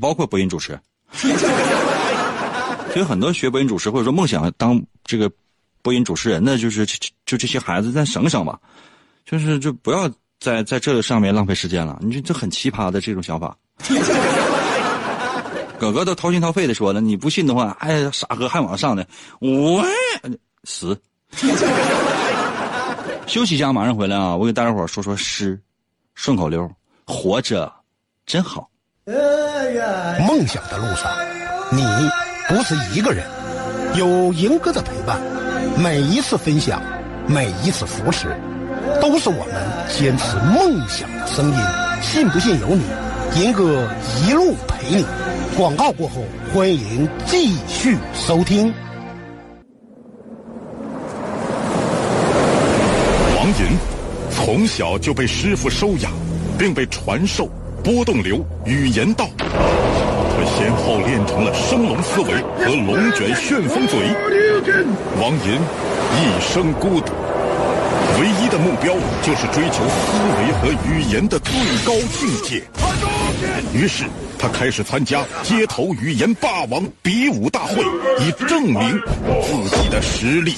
[0.00, 0.78] 包括播音主持。
[2.92, 5.30] 所以很多学播音主持或者说梦想当这个
[5.80, 6.84] 播音主持人的，就是
[7.24, 8.58] 就这些孩子再省省吧，
[9.24, 11.98] 就是就不要在在这上面浪费时间了。
[12.02, 13.56] 你这这很奇葩的这种想法。
[15.78, 19.04] 哥哥都掏心掏肺的说了，你不信的话，哎，傻哥还往上呢，
[19.40, 19.84] 我
[20.64, 21.00] 死。
[23.26, 24.36] 休息一下，马上回来啊！
[24.36, 25.58] 我给大家伙说说诗，
[26.14, 26.70] 顺口溜，
[27.06, 27.72] 活着
[28.26, 28.68] 真好。
[30.28, 31.10] 梦想的路上，
[31.70, 31.82] 你
[32.48, 33.24] 不是一个人，
[33.96, 35.20] 有银哥的陪伴，
[35.78, 36.82] 每一次分享，
[37.26, 38.36] 每一次扶持，
[39.00, 39.54] 都是我们
[39.88, 41.58] 坚持梦想的声音。
[42.02, 42.84] 信不信由你，
[43.40, 43.88] 银哥
[44.26, 45.06] 一路陪你。
[45.56, 48.72] 广告过后，欢迎继续收听。
[53.42, 53.76] 王银
[54.30, 56.12] 从小就被师傅收养，
[56.56, 57.50] 并被传授
[57.82, 59.28] 波动流语言道。
[59.36, 63.98] 他先后练成了升龙思维和龙卷旋风嘴。
[65.20, 65.58] 王银
[66.14, 67.12] 一生孤独，
[68.20, 71.52] 唯一的目标就是追求思维和语言的最
[71.84, 72.62] 高境界。
[73.74, 74.04] 于是。
[74.38, 77.80] 他开始参加街头语言霸王比武大会，
[78.18, 79.00] 以证明
[79.40, 80.56] 自己的实力。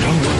[0.00, 0.39] 然而。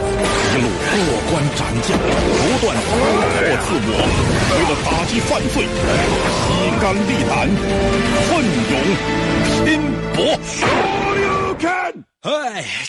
[0.51, 0.97] 一路过
[1.31, 2.03] 关斩将，不
[2.59, 3.23] 断突破
[3.63, 3.95] 自我，
[4.51, 5.55] 为了打击犯罪，
[6.45, 7.09] 披肝沥。
[7.29, 7.47] 胆，
[8.27, 8.29] 奋
[8.67, 8.73] 勇
[9.63, 9.79] 拼
[10.13, 10.19] 搏。
[12.23, 12.29] 哎，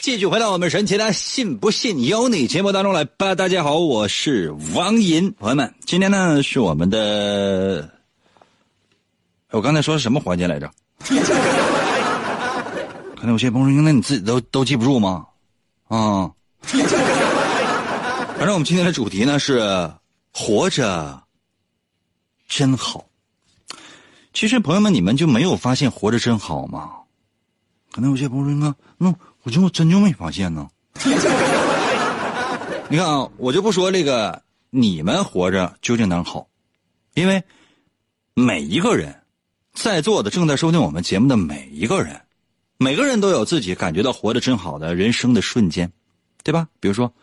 [0.01, 3.33] 继续回到我们神奇的“信不信由你”节目当中来吧。
[3.37, 7.89] 大家好，我是王银，朋友们，今天呢是我们的，
[9.53, 10.69] 我刚才说什么环节来着？
[13.15, 15.25] 可能有些朋友说，那你自己都都记不住吗？
[15.87, 16.29] 啊，
[18.43, 19.89] 反正我们今天的主题呢是
[20.33, 21.23] 活着
[22.49, 23.07] 真好。
[24.33, 26.91] 其实，朋友们，你们就没有发现活着真好吗？
[27.93, 30.69] 可能有些朋友说：“那我就真就没发现呢。
[32.91, 36.49] ”你看啊，我就不说这个你们活着究竟哪好，
[37.15, 37.41] 因为
[38.35, 39.23] 每一个人
[39.73, 42.21] 在座的正在收听我们节目的每一个人，
[42.77, 45.93] 每个人都有自己感觉到活着真好的人生的瞬间，
[46.43, 46.67] 对吧？
[46.81, 47.15] 比如说，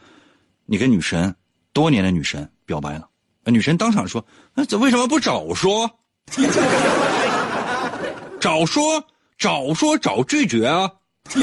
[0.72, 1.36] 你跟女神
[1.74, 3.10] 多年的女神表白了，
[3.46, 5.90] 女神当场说：“那这为什么不早说？”
[8.40, 9.04] 早说，
[9.40, 10.88] 早说，早拒绝啊！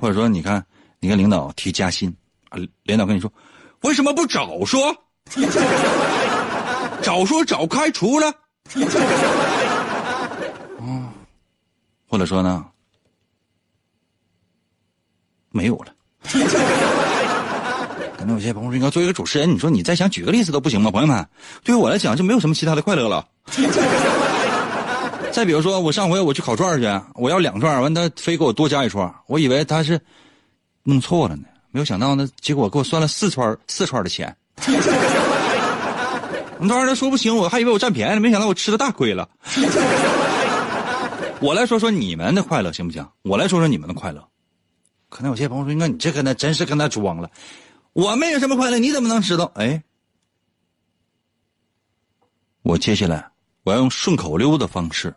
[0.00, 0.64] 或者说，你看，
[0.98, 2.10] 你跟领导提加薪，
[2.48, 3.30] 啊，领导跟你说，
[3.82, 4.96] 为什么不早说？
[7.02, 8.32] 早说早开除了。
[12.08, 12.64] 或者说呢，
[15.50, 15.92] 没有了。
[18.18, 21.24] 可能有些朋友说：“应该作为一个主持人，你说你再想举个例子都不行吗？”朋友们，
[21.62, 23.26] 对于我来讲就没有什么其他的快乐了。
[25.32, 30.00] 再比如说，我上回我去烤串去，我要两串，完他非给我多加一串，我以为他是
[30.82, 34.34] 弄错了呢，没有想到呢，结果给我算了四串四串的钱。
[36.68, 39.28] 当时说不行，我还以为我占便宜了，没想到我吃的大亏了。
[41.40, 43.06] 我来说说你们的快乐行不行？
[43.22, 44.26] 我来说说你们的快乐。
[45.08, 47.30] 可能有些朋友说：“那你这个呢，真是跟他装了。”
[47.92, 49.50] 我没有什么快乐，你怎么能知道？
[49.54, 49.82] 哎，
[52.62, 53.30] 我接下来
[53.64, 55.14] 我要用顺口溜的方式，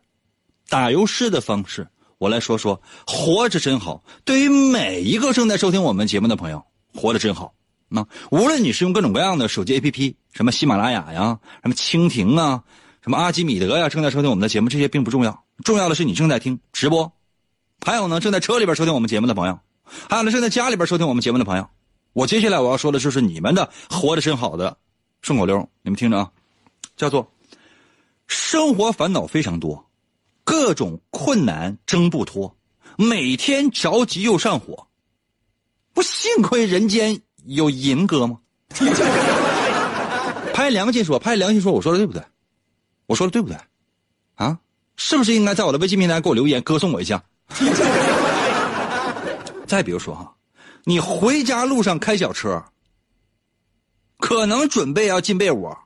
[0.70, 1.86] 打油诗的方式，
[2.18, 4.02] 我来说说活着真好。
[4.24, 6.64] 对于每一个正在收听我们节目的朋友，
[6.94, 7.54] 活得真好。
[7.90, 12.64] 那无论你是用各种各样的手机 APP，什么喜马拉雅呀，什么蜻蜓啊，
[13.02, 17.12] 什么阿基米德呀，正在收听我们的节目，这些并不重要，重要的是你正在听直播。
[17.82, 19.60] 还有呢，正在车里边收听我们节目的朋友，
[20.10, 21.68] 还有呢，正在家里边收听我们节目的朋友。
[22.14, 24.76] 我接下来我要说的就是你们的活得真好的
[25.22, 26.32] 顺口溜，你们听着啊，
[26.98, 27.32] 叫做
[28.28, 29.86] “生活烦恼非常多，
[30.44, 32.56] 各种困难挣不脱，
[32.98, 34.88] 每天着急又上火，
[35.94, 38.40] 不幸亏人间有银哥吗？
[40.54, 42.22] 拍良心说，拍良心说，我说的对不对？
[43.06, 43.58] 我说的对不对？
[44.36, 44.58] 啊，
[44.98, 47.24] 是不是应该在我的微信平台给我留言，歌颂我一下？
[49.70, 50.34] 再比如说哈，
[50.84, 52.62] 你回家路上开小车，
[54.18, 55.78] 可能准备要进被窝，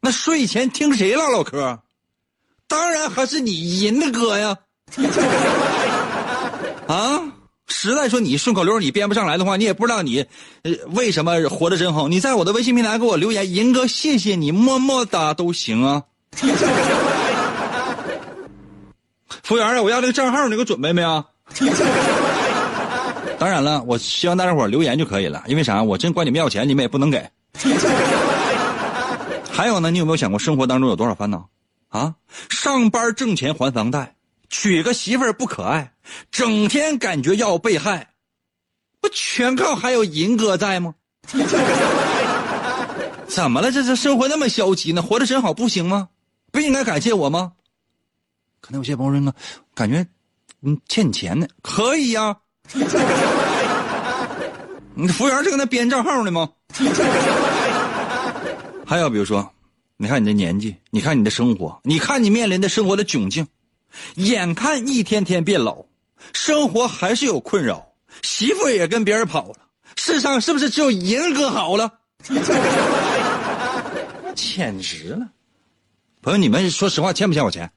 [0.00, 1.78] 那睡前听谁唠唠嗑？
[2.66, 4.58] 当然还是你银的歌呀！
[6.88, 7.22] 啊，
[7.68, 10.26] 实在说你顺口溜你编不上来的话，你也不知道你
[10.62, 12.08] 呃为什么活得真好。
[12.08, 16.02] 你在我的微信平台给我留言，银哥谢谢你，么么哒都行啊。
[19.44, 21.24] 服务员啊，我要这个账号，你给我准备没有？
[23.42, 25.82] 当然了，我希望大家伙留言就可以了，因为啥？
[25.82, 27.28] 我真管你们要钱，你们也不能给。
[29.50, 31.48] 还有呢，你有没有想过生活当中有多少烦恼？
[31.88, 32.14] 啊，
[32.48, 34.14] 上班挣钱还房贷，
[34.48, 35.92] 娶个媳妇儿不可爱，
[36.30, 38.10] 整天感觉要被害，
[39.00, 40.94] 不全靠还有银哥在吗？
[43.26, 43.72] 怎么了？
[43.72, 45.02] 这这生活那么消极呢？
[45.02, 46.10] 活得真好不行吗？
[46.52, 47.54] 不应该感谢我吗？
[48.60, 49.34] 可能有些朋友说呢，
[49.74, 50.06] 感觉
[50.60, 52.36] 嗯欠你钱呢，可以呀、
[54.94, 56.48] 你服务员是跟他编账号呢吗？
[58.86, 59.50] 还有比如说，
[59.96, 63.46] 你看你的年纪，你看你的生活，你看你面临的生活的窘境，
[64.16, 65.84] 眼看一天天变老，
[66.32, 67.84] 生活还是有困扰，
[68.22, 69.54] 媳妇也跟别人跑了，
[69.96, 71.90] 世上是不是只有银哥好了？
[74.34, 75.26] 简直了！
[76.22, 77.70] 朋友，你们说实话，欠不欠我钱？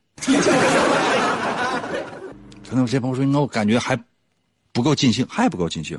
[2.67, 3.97] 可能有些朋友说，那我感觉还
[4.75, 5.97] 不够尽兴，还不够尽兴。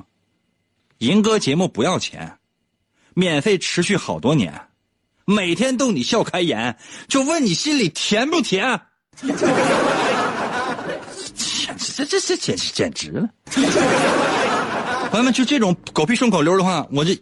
[0.99, 2.37] 银哥节目不要钱，
[3.15, 4.69] 免费持续好多年，
[5.25, 6.77] 每天逗你笑开颜，
[7.09, 8.79] 就问你心里甜不甜？
[9.17, 9.35] 简
[11.79, 13.27] 直，这这这简直简直了！
[15.11, 17.19] 朋友们，就这种狗屁顺口溜的话，我这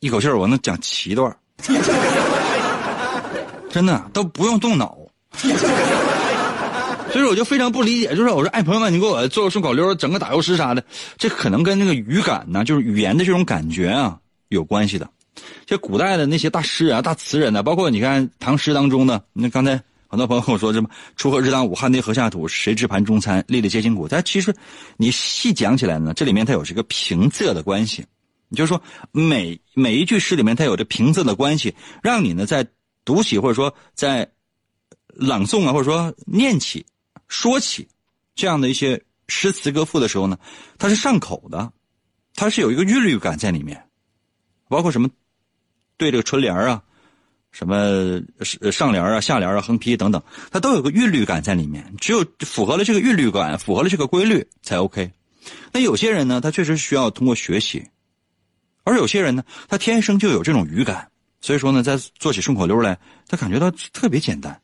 [0.00, 1.32] 一口气我能讲七段
[3.70, 4.98] 真的都不用动脑。
[7.12, 10.84] 所以我就非常不理解，就是我说，哎，朋友们，你给我做个顺口溜，整个打油诗啥的，
[11.18, 15.08] 这可能跟那个语感呢，就是语言的这种感觉啊有关系的。
[15.66, 24.06] 就古代的那些大诗人啊、大词人呢，包括你看唐诗当中呢，那刚才很多朋友跟我说什么“锄禾日当午，汗滴禾下土，谁知盘中餐，粒粒皆辛苦”。
[24.10, 24.54] 但其实
[24.96, 28.04] 你细讲起来呢，这里面它有这个平仄的关系，
[28.50, 28.80] 也就是说
[29.12, 32.66] 每每一句诗里面它有着平仄的关系，让你呢在
[33.04, 34.28] 读起或者说在
[35.08, 36.84] 朗诵啊，或者说念起。
[37.30, 37.88] 说起
[38.34, 40.36] 这样的一些诗词歌赋的时候呢，
[40.76, 41.72] 它是上口的，
[42.34, 43.82] 它是有一个韵律感在里面，
[44.68, 45.08] 包括什么
[45.96, 46.82] 对这个春联啊，
[47.52, 48.20] 什么
[48.72, 50.20] 上联啊、下联啊、横批等等，
[50.50, 51.94] 它都有个韵律感在里面。
[51.98, 55.10] 只有符合了这个韵律感，符合了这个规律才 OK。
[55.72, 57.88] 那有些人呢，他确实需要通过学习，
[58.82, 61.08] 而有些人呢，他天生就有这种语感，
[61.40, 64.60] 所以说呢，在做起顺口溜来，他感觉到特别简单。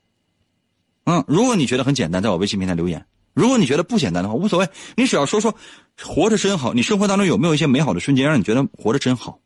[1.06, 3.00] 嗯，如果你觉得很简单，在我微信平台留言；
[3.32, 5.54] 如果你觉得不简单的话，无所谓，你只要说说
[6.02, 6.74] 活着真好。
[6.74, 9.38] 你生活当中有没有一些美好的瞬间，让你觉得活着真好？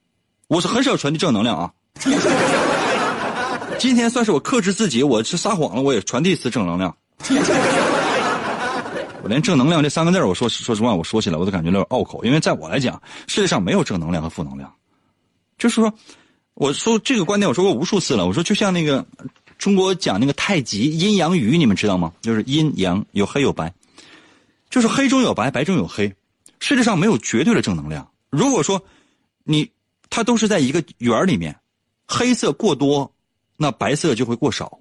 [0.48, 1.70] 我是很少传递正能量啊。
[3.78, 6.96] 今天算是我克制自己，我是撒谎了，我也传递一次正能量。
[9.22, 14.72] 我连正能量这三个字，我说说实话，我说起来我都感觉有点拗口，因为在我来讲，世界上没有正能量和负能量。
[15.58, 15.92] 就是说，
[16.54, 18.26] 我说这个观点，我说过无数次了。
[18.26, 19.04] 我说就像那个。
[19.60, 22.10] 中国讲那个太极阴阳鱼，你们知道吗？
[22.22, 23.70] 就是阴阳有黑有白，
[24.70, 26.10] 就是黑中有白，白中有黑。
[26.60, 28.10] 世界上没有绝对的正能量。
[28.30, 28.82] 如果说
[29.44, 29.70] 你
[30.08, 31.54] 它都是在一个圆里面，
[32.08, 33.12] 黑色过多，
[33.58, 34.80] 那白色就会过少，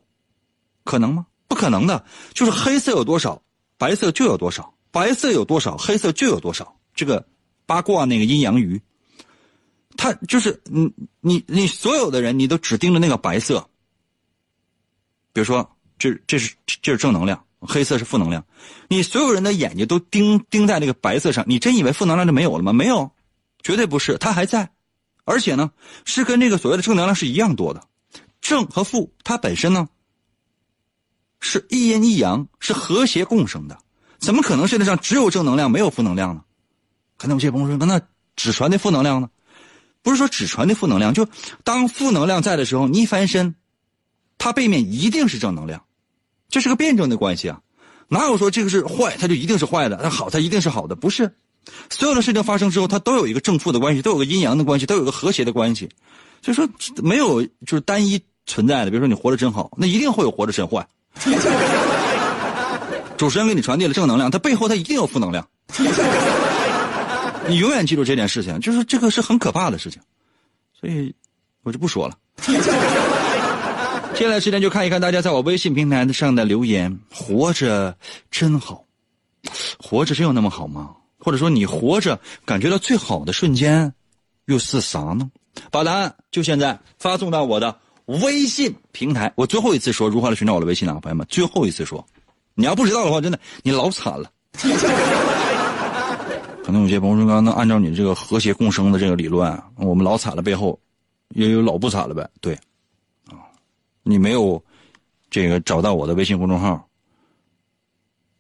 [0.86, 1.28] 可能吗？
[1.50, 2.06] 不可能的。
[2.34, 3.42] 就是黑色有多少，
[3.78, 6.74] 白色就有多少；白色有多少，黑色就有多少。
[6.96, 7.28] 这个
[7.66, 8.82] 八卦那个阴阳鱼，
[9.98, 13.70] 它就是你你你所有的人，你都只盯着那个白色。
[15.40, 15.66] 比如说，
[15.98, 18.44] 这这是这是正能量，黑色是负能量。
[18.90, 22.74] 你所有人的眼睛都盯盯在那个白色上，你真以为负能量就没有了吗？
[22.74, 23.10] 没有，
[23.64, 24.70] 绝对不是，它还在，
[25.24, 25.72] 而且呢，
[26.04, 27.82] 是跟这个所谓的正能量是一样多的。
[28.42, 29.88] 正和负，它本身呢，
[31.40, 33.78] 是一阴一阳，是和谐共生的。
[34.18, 36.42] 怎么可能世界上只有正能量，没有负能量呢？
[37.16, 38.02] 可能有些朋友说，那
[38.36, 39.30] 只传递负能量呢？
[40.02, 41.26] 不是说只传递负能量，就
[41.64, 43.56] 当负能量在的时候，你一翻身。
[44.40, 45.84] 它背面一定是正能量，
[46.50, 47.62] 这是个辩证的关系啊，
[48.08, 50.96] 哪有说这个是坏，它就一定是坏的；它好，它一定是好的？
[50.96, 51.32] 不是，
[51.92, 55.88] 所有的事情发生之后，它都有一个正负的关系，都有个阴阳的关系，都有个和谐的关系。
[56.42, 56.68] 所以说，
[57.04, 58.90] 没有就是单一存在的。
[58.90, 60.88] 比如说你活着真好，那一定会有活着真坏。
[63.18, 65.46] 主持人给你传递了正能量，它背后它一定有负能量。
[67.48, 70.02] 你永远记住这件事情，就是这个是很可怕的事情，
[70.80, 71.14] 所以
[71.64, 72.18] 我就不说了。
[74.20, 77.00] 接下来时间就看一看大家在我微信平台上的留言。
[77.10, 77.96] 活着
[78.30, 78.84] 真好，
[79.78, 80.94] 活着真有那么好吗？
[81.20, 83.94] 或者说你活着感觉到最好的瞬间
[84.48, 85.32] 又是啥呢？
[85.72, 87.74] 把答案就现在发送到我的
[88.08, 89.32] 微信平台。
[89.38, 92.06] 我最后一次说如何来寻找我的微信啊，朋友们，最后一次说，
[92.56, 94.30] 你要不知道的话，真的你老惨了。
[96.62, 100.78] 可能有些朋友说，刚刚按照你这个和谐共生的这个理论，我们老惨了背后
[101.36, 102.30] 也有老不惨了呗？
[102.42, 102.60] 对，
[104.10, 104.60] 你没有
[105.30, 106.84] 这个找到我的微信公众号，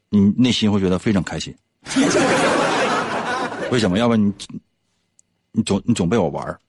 [0.10, 1.54] 你内心会觉得非常开心。
[3.70, 4.00] 为什么？
[4.00, 4.34] 要不然你
[5.52, 6.60] 你总你总被我玩儿。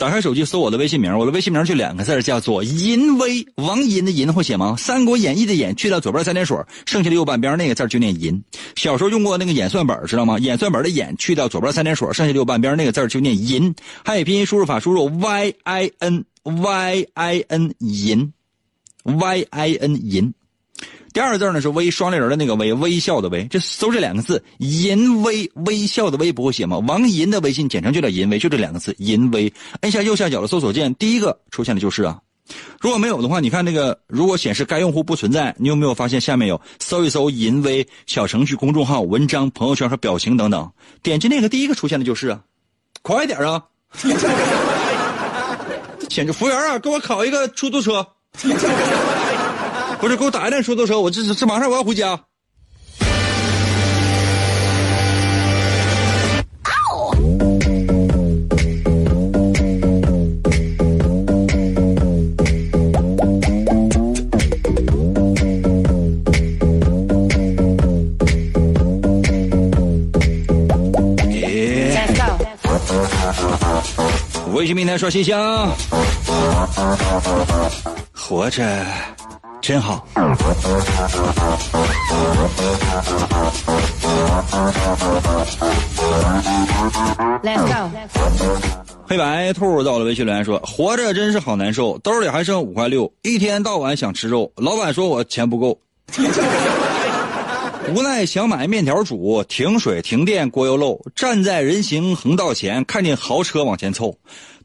[0.00, 4.74] 打开手机搜我的微信名，我的微信名就两个字叫做“淫威”，王淫的淫会写吗？
[4.80, 8.42] 《三国演义》的演去掉左边三点水，剩下的右半边那个字就念淫。
[8.76, 10.38] 小时候用过那个演算本，知道吗？
[10.38, 13.74] 演算本的演去掉左边三点水，剩下的右半边那个字就念淫。
[14.02, 18.32] 汉语拼音输入法输入 y i n y i n 淫
[19.04, 20.32] y i n 淫。
[21.12, 26.78] 第二个字呢是微双立人的那个微，微笑的微，这搜这两个字，淫微微笑的微不会写吗？
[26.78, 29.52] 王淫的微信简称就叫淫微，就这两个字，淫微。
[29.80, 32.20] 按下右下角的搜索键，第一个出现的就是啊。
[32.80, 40.70] 如果没有的话，你看那个，如果显示该用户不存在，你有没有发现下面有搜一搜淫微小程序、公众号、文章、朋友圈和表情等等？
[41.02, 42.40] 点击那个第一个出现的就是啊，
[43.02, 43.64] 快点啊！
[46.10, 48.06] 显示服务员啊，给我考一个出租车。
[50.00, 52.20] 不是，给我打一辆出租车，我这这马上我要回家。
[74.70, 75.68] 微信平台刷信箱，
[78.12, 78.86] 活着。
[79.60, 80.06] 真好。
[87.42, 87.90] Let's go。
[89.08, 95.76] 黑白兔到了微信留言说：“活着真是好难受，兜里还剩五块六，一天到晚想吃肉，老板说我钱不够，
[97.92, 104.16] 无奈想买面条煮，停水停电锅又漏，站在人行横道前，看见豪车往前凑。”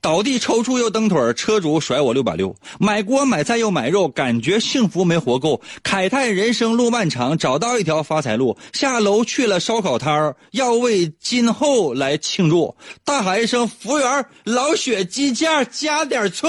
[0.05, 16.45] 倒地抽搐又蹬腿车主甩我六百六，买锅买菜又买肉，感觉幸福没活够，慨叹人生路漫长，找到一条发财路，下楼去了烧烤摊儿，要为今后来庆祝，大喊一声服务员，老雪鸡架加点醋。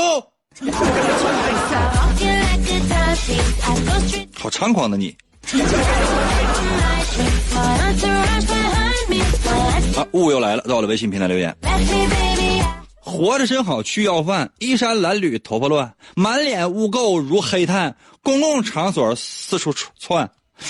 [4.39, 5.17] 好猖狂的你！
[9.97, 11.57] 啊，雾又来了，到了微信平台留言。
[13.07, 20.29] 活着真好，去要饭，衣衫褴褛，头发乱，满脸污垢如黑炭，公共场所四处窜，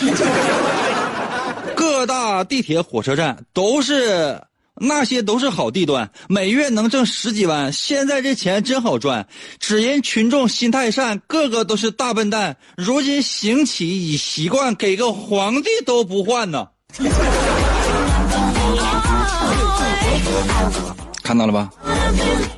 [1.74, 4.38] 各大地铁火车站都是
[4.74, 9.26] 那些都是好地段，每月能挣十几万，现在这钱真好赚，
[9.58, 16.68] 只因群众心太善，个个都是大笨蛋，如今行乞已习惯，给个皇帝都不换呢。
[21.26, 21.68] 看到了吧，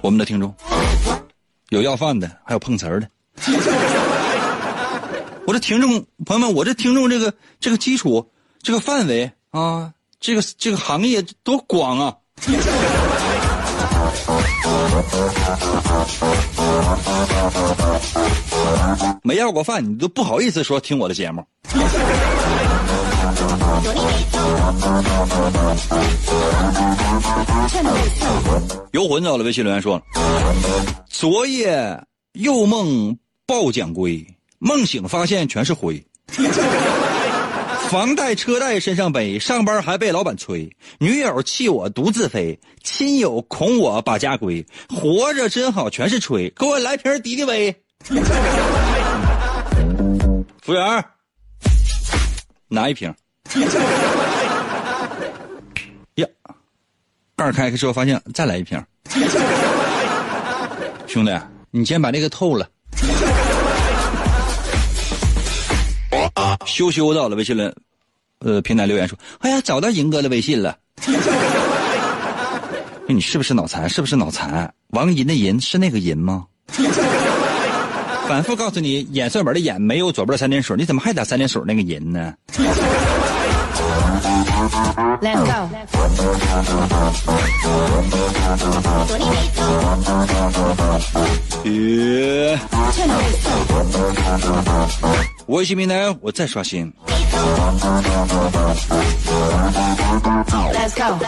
[0.02, 0.54] 我们的听众
[1.70, 3.08] 有要饭的，还有碰瓷儿的。
[5.46, 9.90] 我这听众朋友们，我这听众这个这个基础这个范围啊，
[10.20, 12.14] 这个这个行业多广啊！
[19.22, 21.42] 没要过饭，你都不好意思说听我的节目。
[28.92, 30.00] 游魂到了，微信留言说
[31.08, 32.02] ：“昨夜
[32.32, 33.16] 又梦
[33.46, 34.26] 抱蒋归，
[34.58, 36.04] 梦醒发现全是灰。
[37.88, 40.70] 房贷车贷身上背，上班还被老板催。
[40.98, 44.64] 女友气我独自飞，亲友恐我把家归。
[44.88, 46.50] 活着真好，全是吹。
[46.50, 47.74] 给我来瓶敌敌畏。
[50.60, 51.04] 服务员，
[52.68, 53.12] 拿一瓶。
[56.16, 56.26] ”呀，
[57.36, 58.82] 盖开开之后发现再来一瓶。
[61.06, 61.32] 兄弟，
[61.70, 62.68] 你先把这个透了。
[66.66, 67.74] 羞羞到了微信了，
[68.40, 70.76] 呃，平台留言说：“哎呀，找到银哥的微信了。
[73.08, 73.88] 你是不是脑残？
[73.88, 74.72] 是不是脑残？
[74.88, 76.46] 王银的银是那个银吗？
[78.28, 82.34] 反复告诉你演算本的演没有左边的三点水，你怎么还打三点水那个人呢
[85.22, 85.68] ？Let's go.
[95.46, 96.92] 微信平台我再刷新。
[100.74, 101.18] Let's go.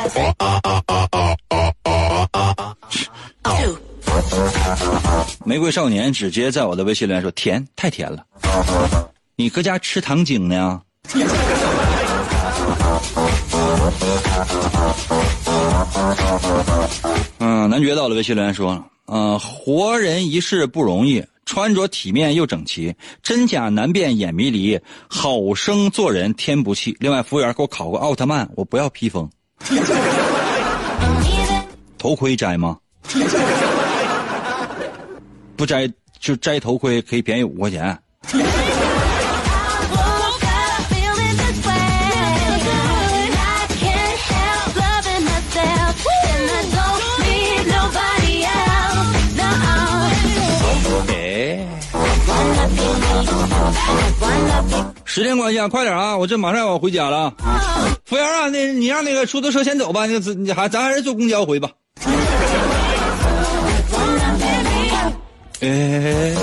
[5.44, 8.24] 玫瑰少年直接在我的微信留言说：“甜，太甜了。”
[9.36, 10.80] 你搁家吃糖精呢？
[17.38, 24.78] 嗯，男爵到了微信留言说：“嗯、活人一世不容易，穿着体面又整齐，真假难辨眼迷离，
[25.08, 26.96] 好生做人天不弃。
[27.00, 29.28] 另外，服务员给我烤个奥特曼，我不要披风。
[31.98, 32.76] 头盔摘吗？
[35.60, 35.86] 不摘
[36.18, 37.98] 就摘头盔可以便宜五块钱。
[55.04, 57.34] 时间关系啊快点啊我这马上要回家了
[58.06, 61.68] 服务员啊那你让那个出租车先走吧你你还咱还是坐公交回吧。
[65.62, 66.34] 哎，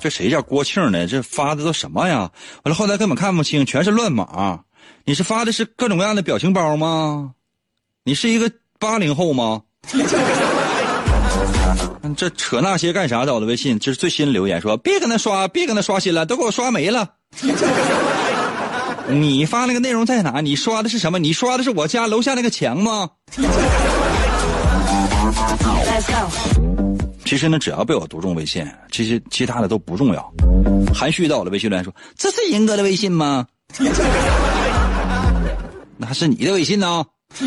[0.00, 1.06] 这谁叫郭庆呢？
[1.06, 2.30] 这发的都什么呀？
[2.62, 4.60] 完了后来根本看不清，全是乱码。
[5.04, 7.32] 你是发的是各种各样的表情包吗？
[8.04, 9.62] 你是一个八零后吗？
[12.16, 13.26] 这扯那些干啥？
[13.26, 17.10] 在我的微信，这是最新留言说，别跟他刷，别跟他刷新了，都给我刷没了。
[19.08, 20.40] 你发那个内容在哪？
[20.40, 21.18] 你刷的是什么？
[21.18, 23.10] 你刷的是我家楼下那个墙吗？
[25.94, 26.28] Let's go.
[27.24, 30.34] 其实呢，只要被我读中微信，这些其他的都不重要。
[30.92, 33.46] 含蓄到我的微信留言说：“这是银哥的微信吗？”
[35.96, 37.04] 那是你的微信呢？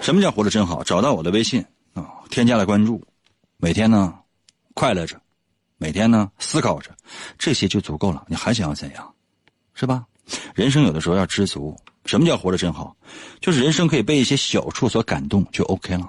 [0.00, 0.84] 什么叫活得真好？
[0.84, 1.64] 找到我的微信
[1.94, 3.02] 啊、添加了关注，
[3.56, 4.14] 每天呢
[4.72, 5.20] 快乐着，
[5.78, 6.92] 每天呢思考着，
[7.36, 8.22] 这些就足够了。
[8.28, 9.12] 你还想要怎样？
[9.74, 10.04] 是吧？
[10.54, 11.76] 人生有的时候要知足。
[12.04, 12.96] 什么叫活得真好？
[13.40, 16.08] 就是人生可以被一些小处所感动，就 OK 了。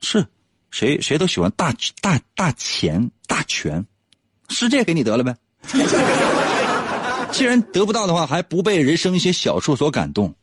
[0.00, 0.26] 是，
[0.70, 3.84] 谁谁都喜欢大大大钱大权，
[4.48, 5.36] 世界给你得了呗。
[7.30, 10.34] 既然得不到的话，还不被人生一些小处所感动，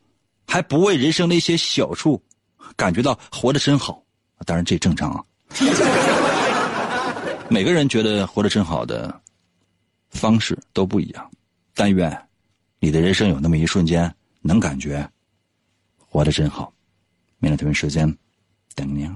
[0.46, 2.22] 还不为人生的一些小处
[2.76, 4.02] 感觉到活得真好，
[4.46, 5.22] 当然这正常啊。
[7.50, 9.20] 每个人觉得活得真好的
[10.10, 11.30] 方式都不一样，
[11.74, 12.28] 但愿
[12.78, 15.06] 你的人生有那么一瞬间能感觉
[15.98, 16.72] 活得真好。
[17.38, 18.16] 明天同一时间
[18.74, 19.14] 等你啊。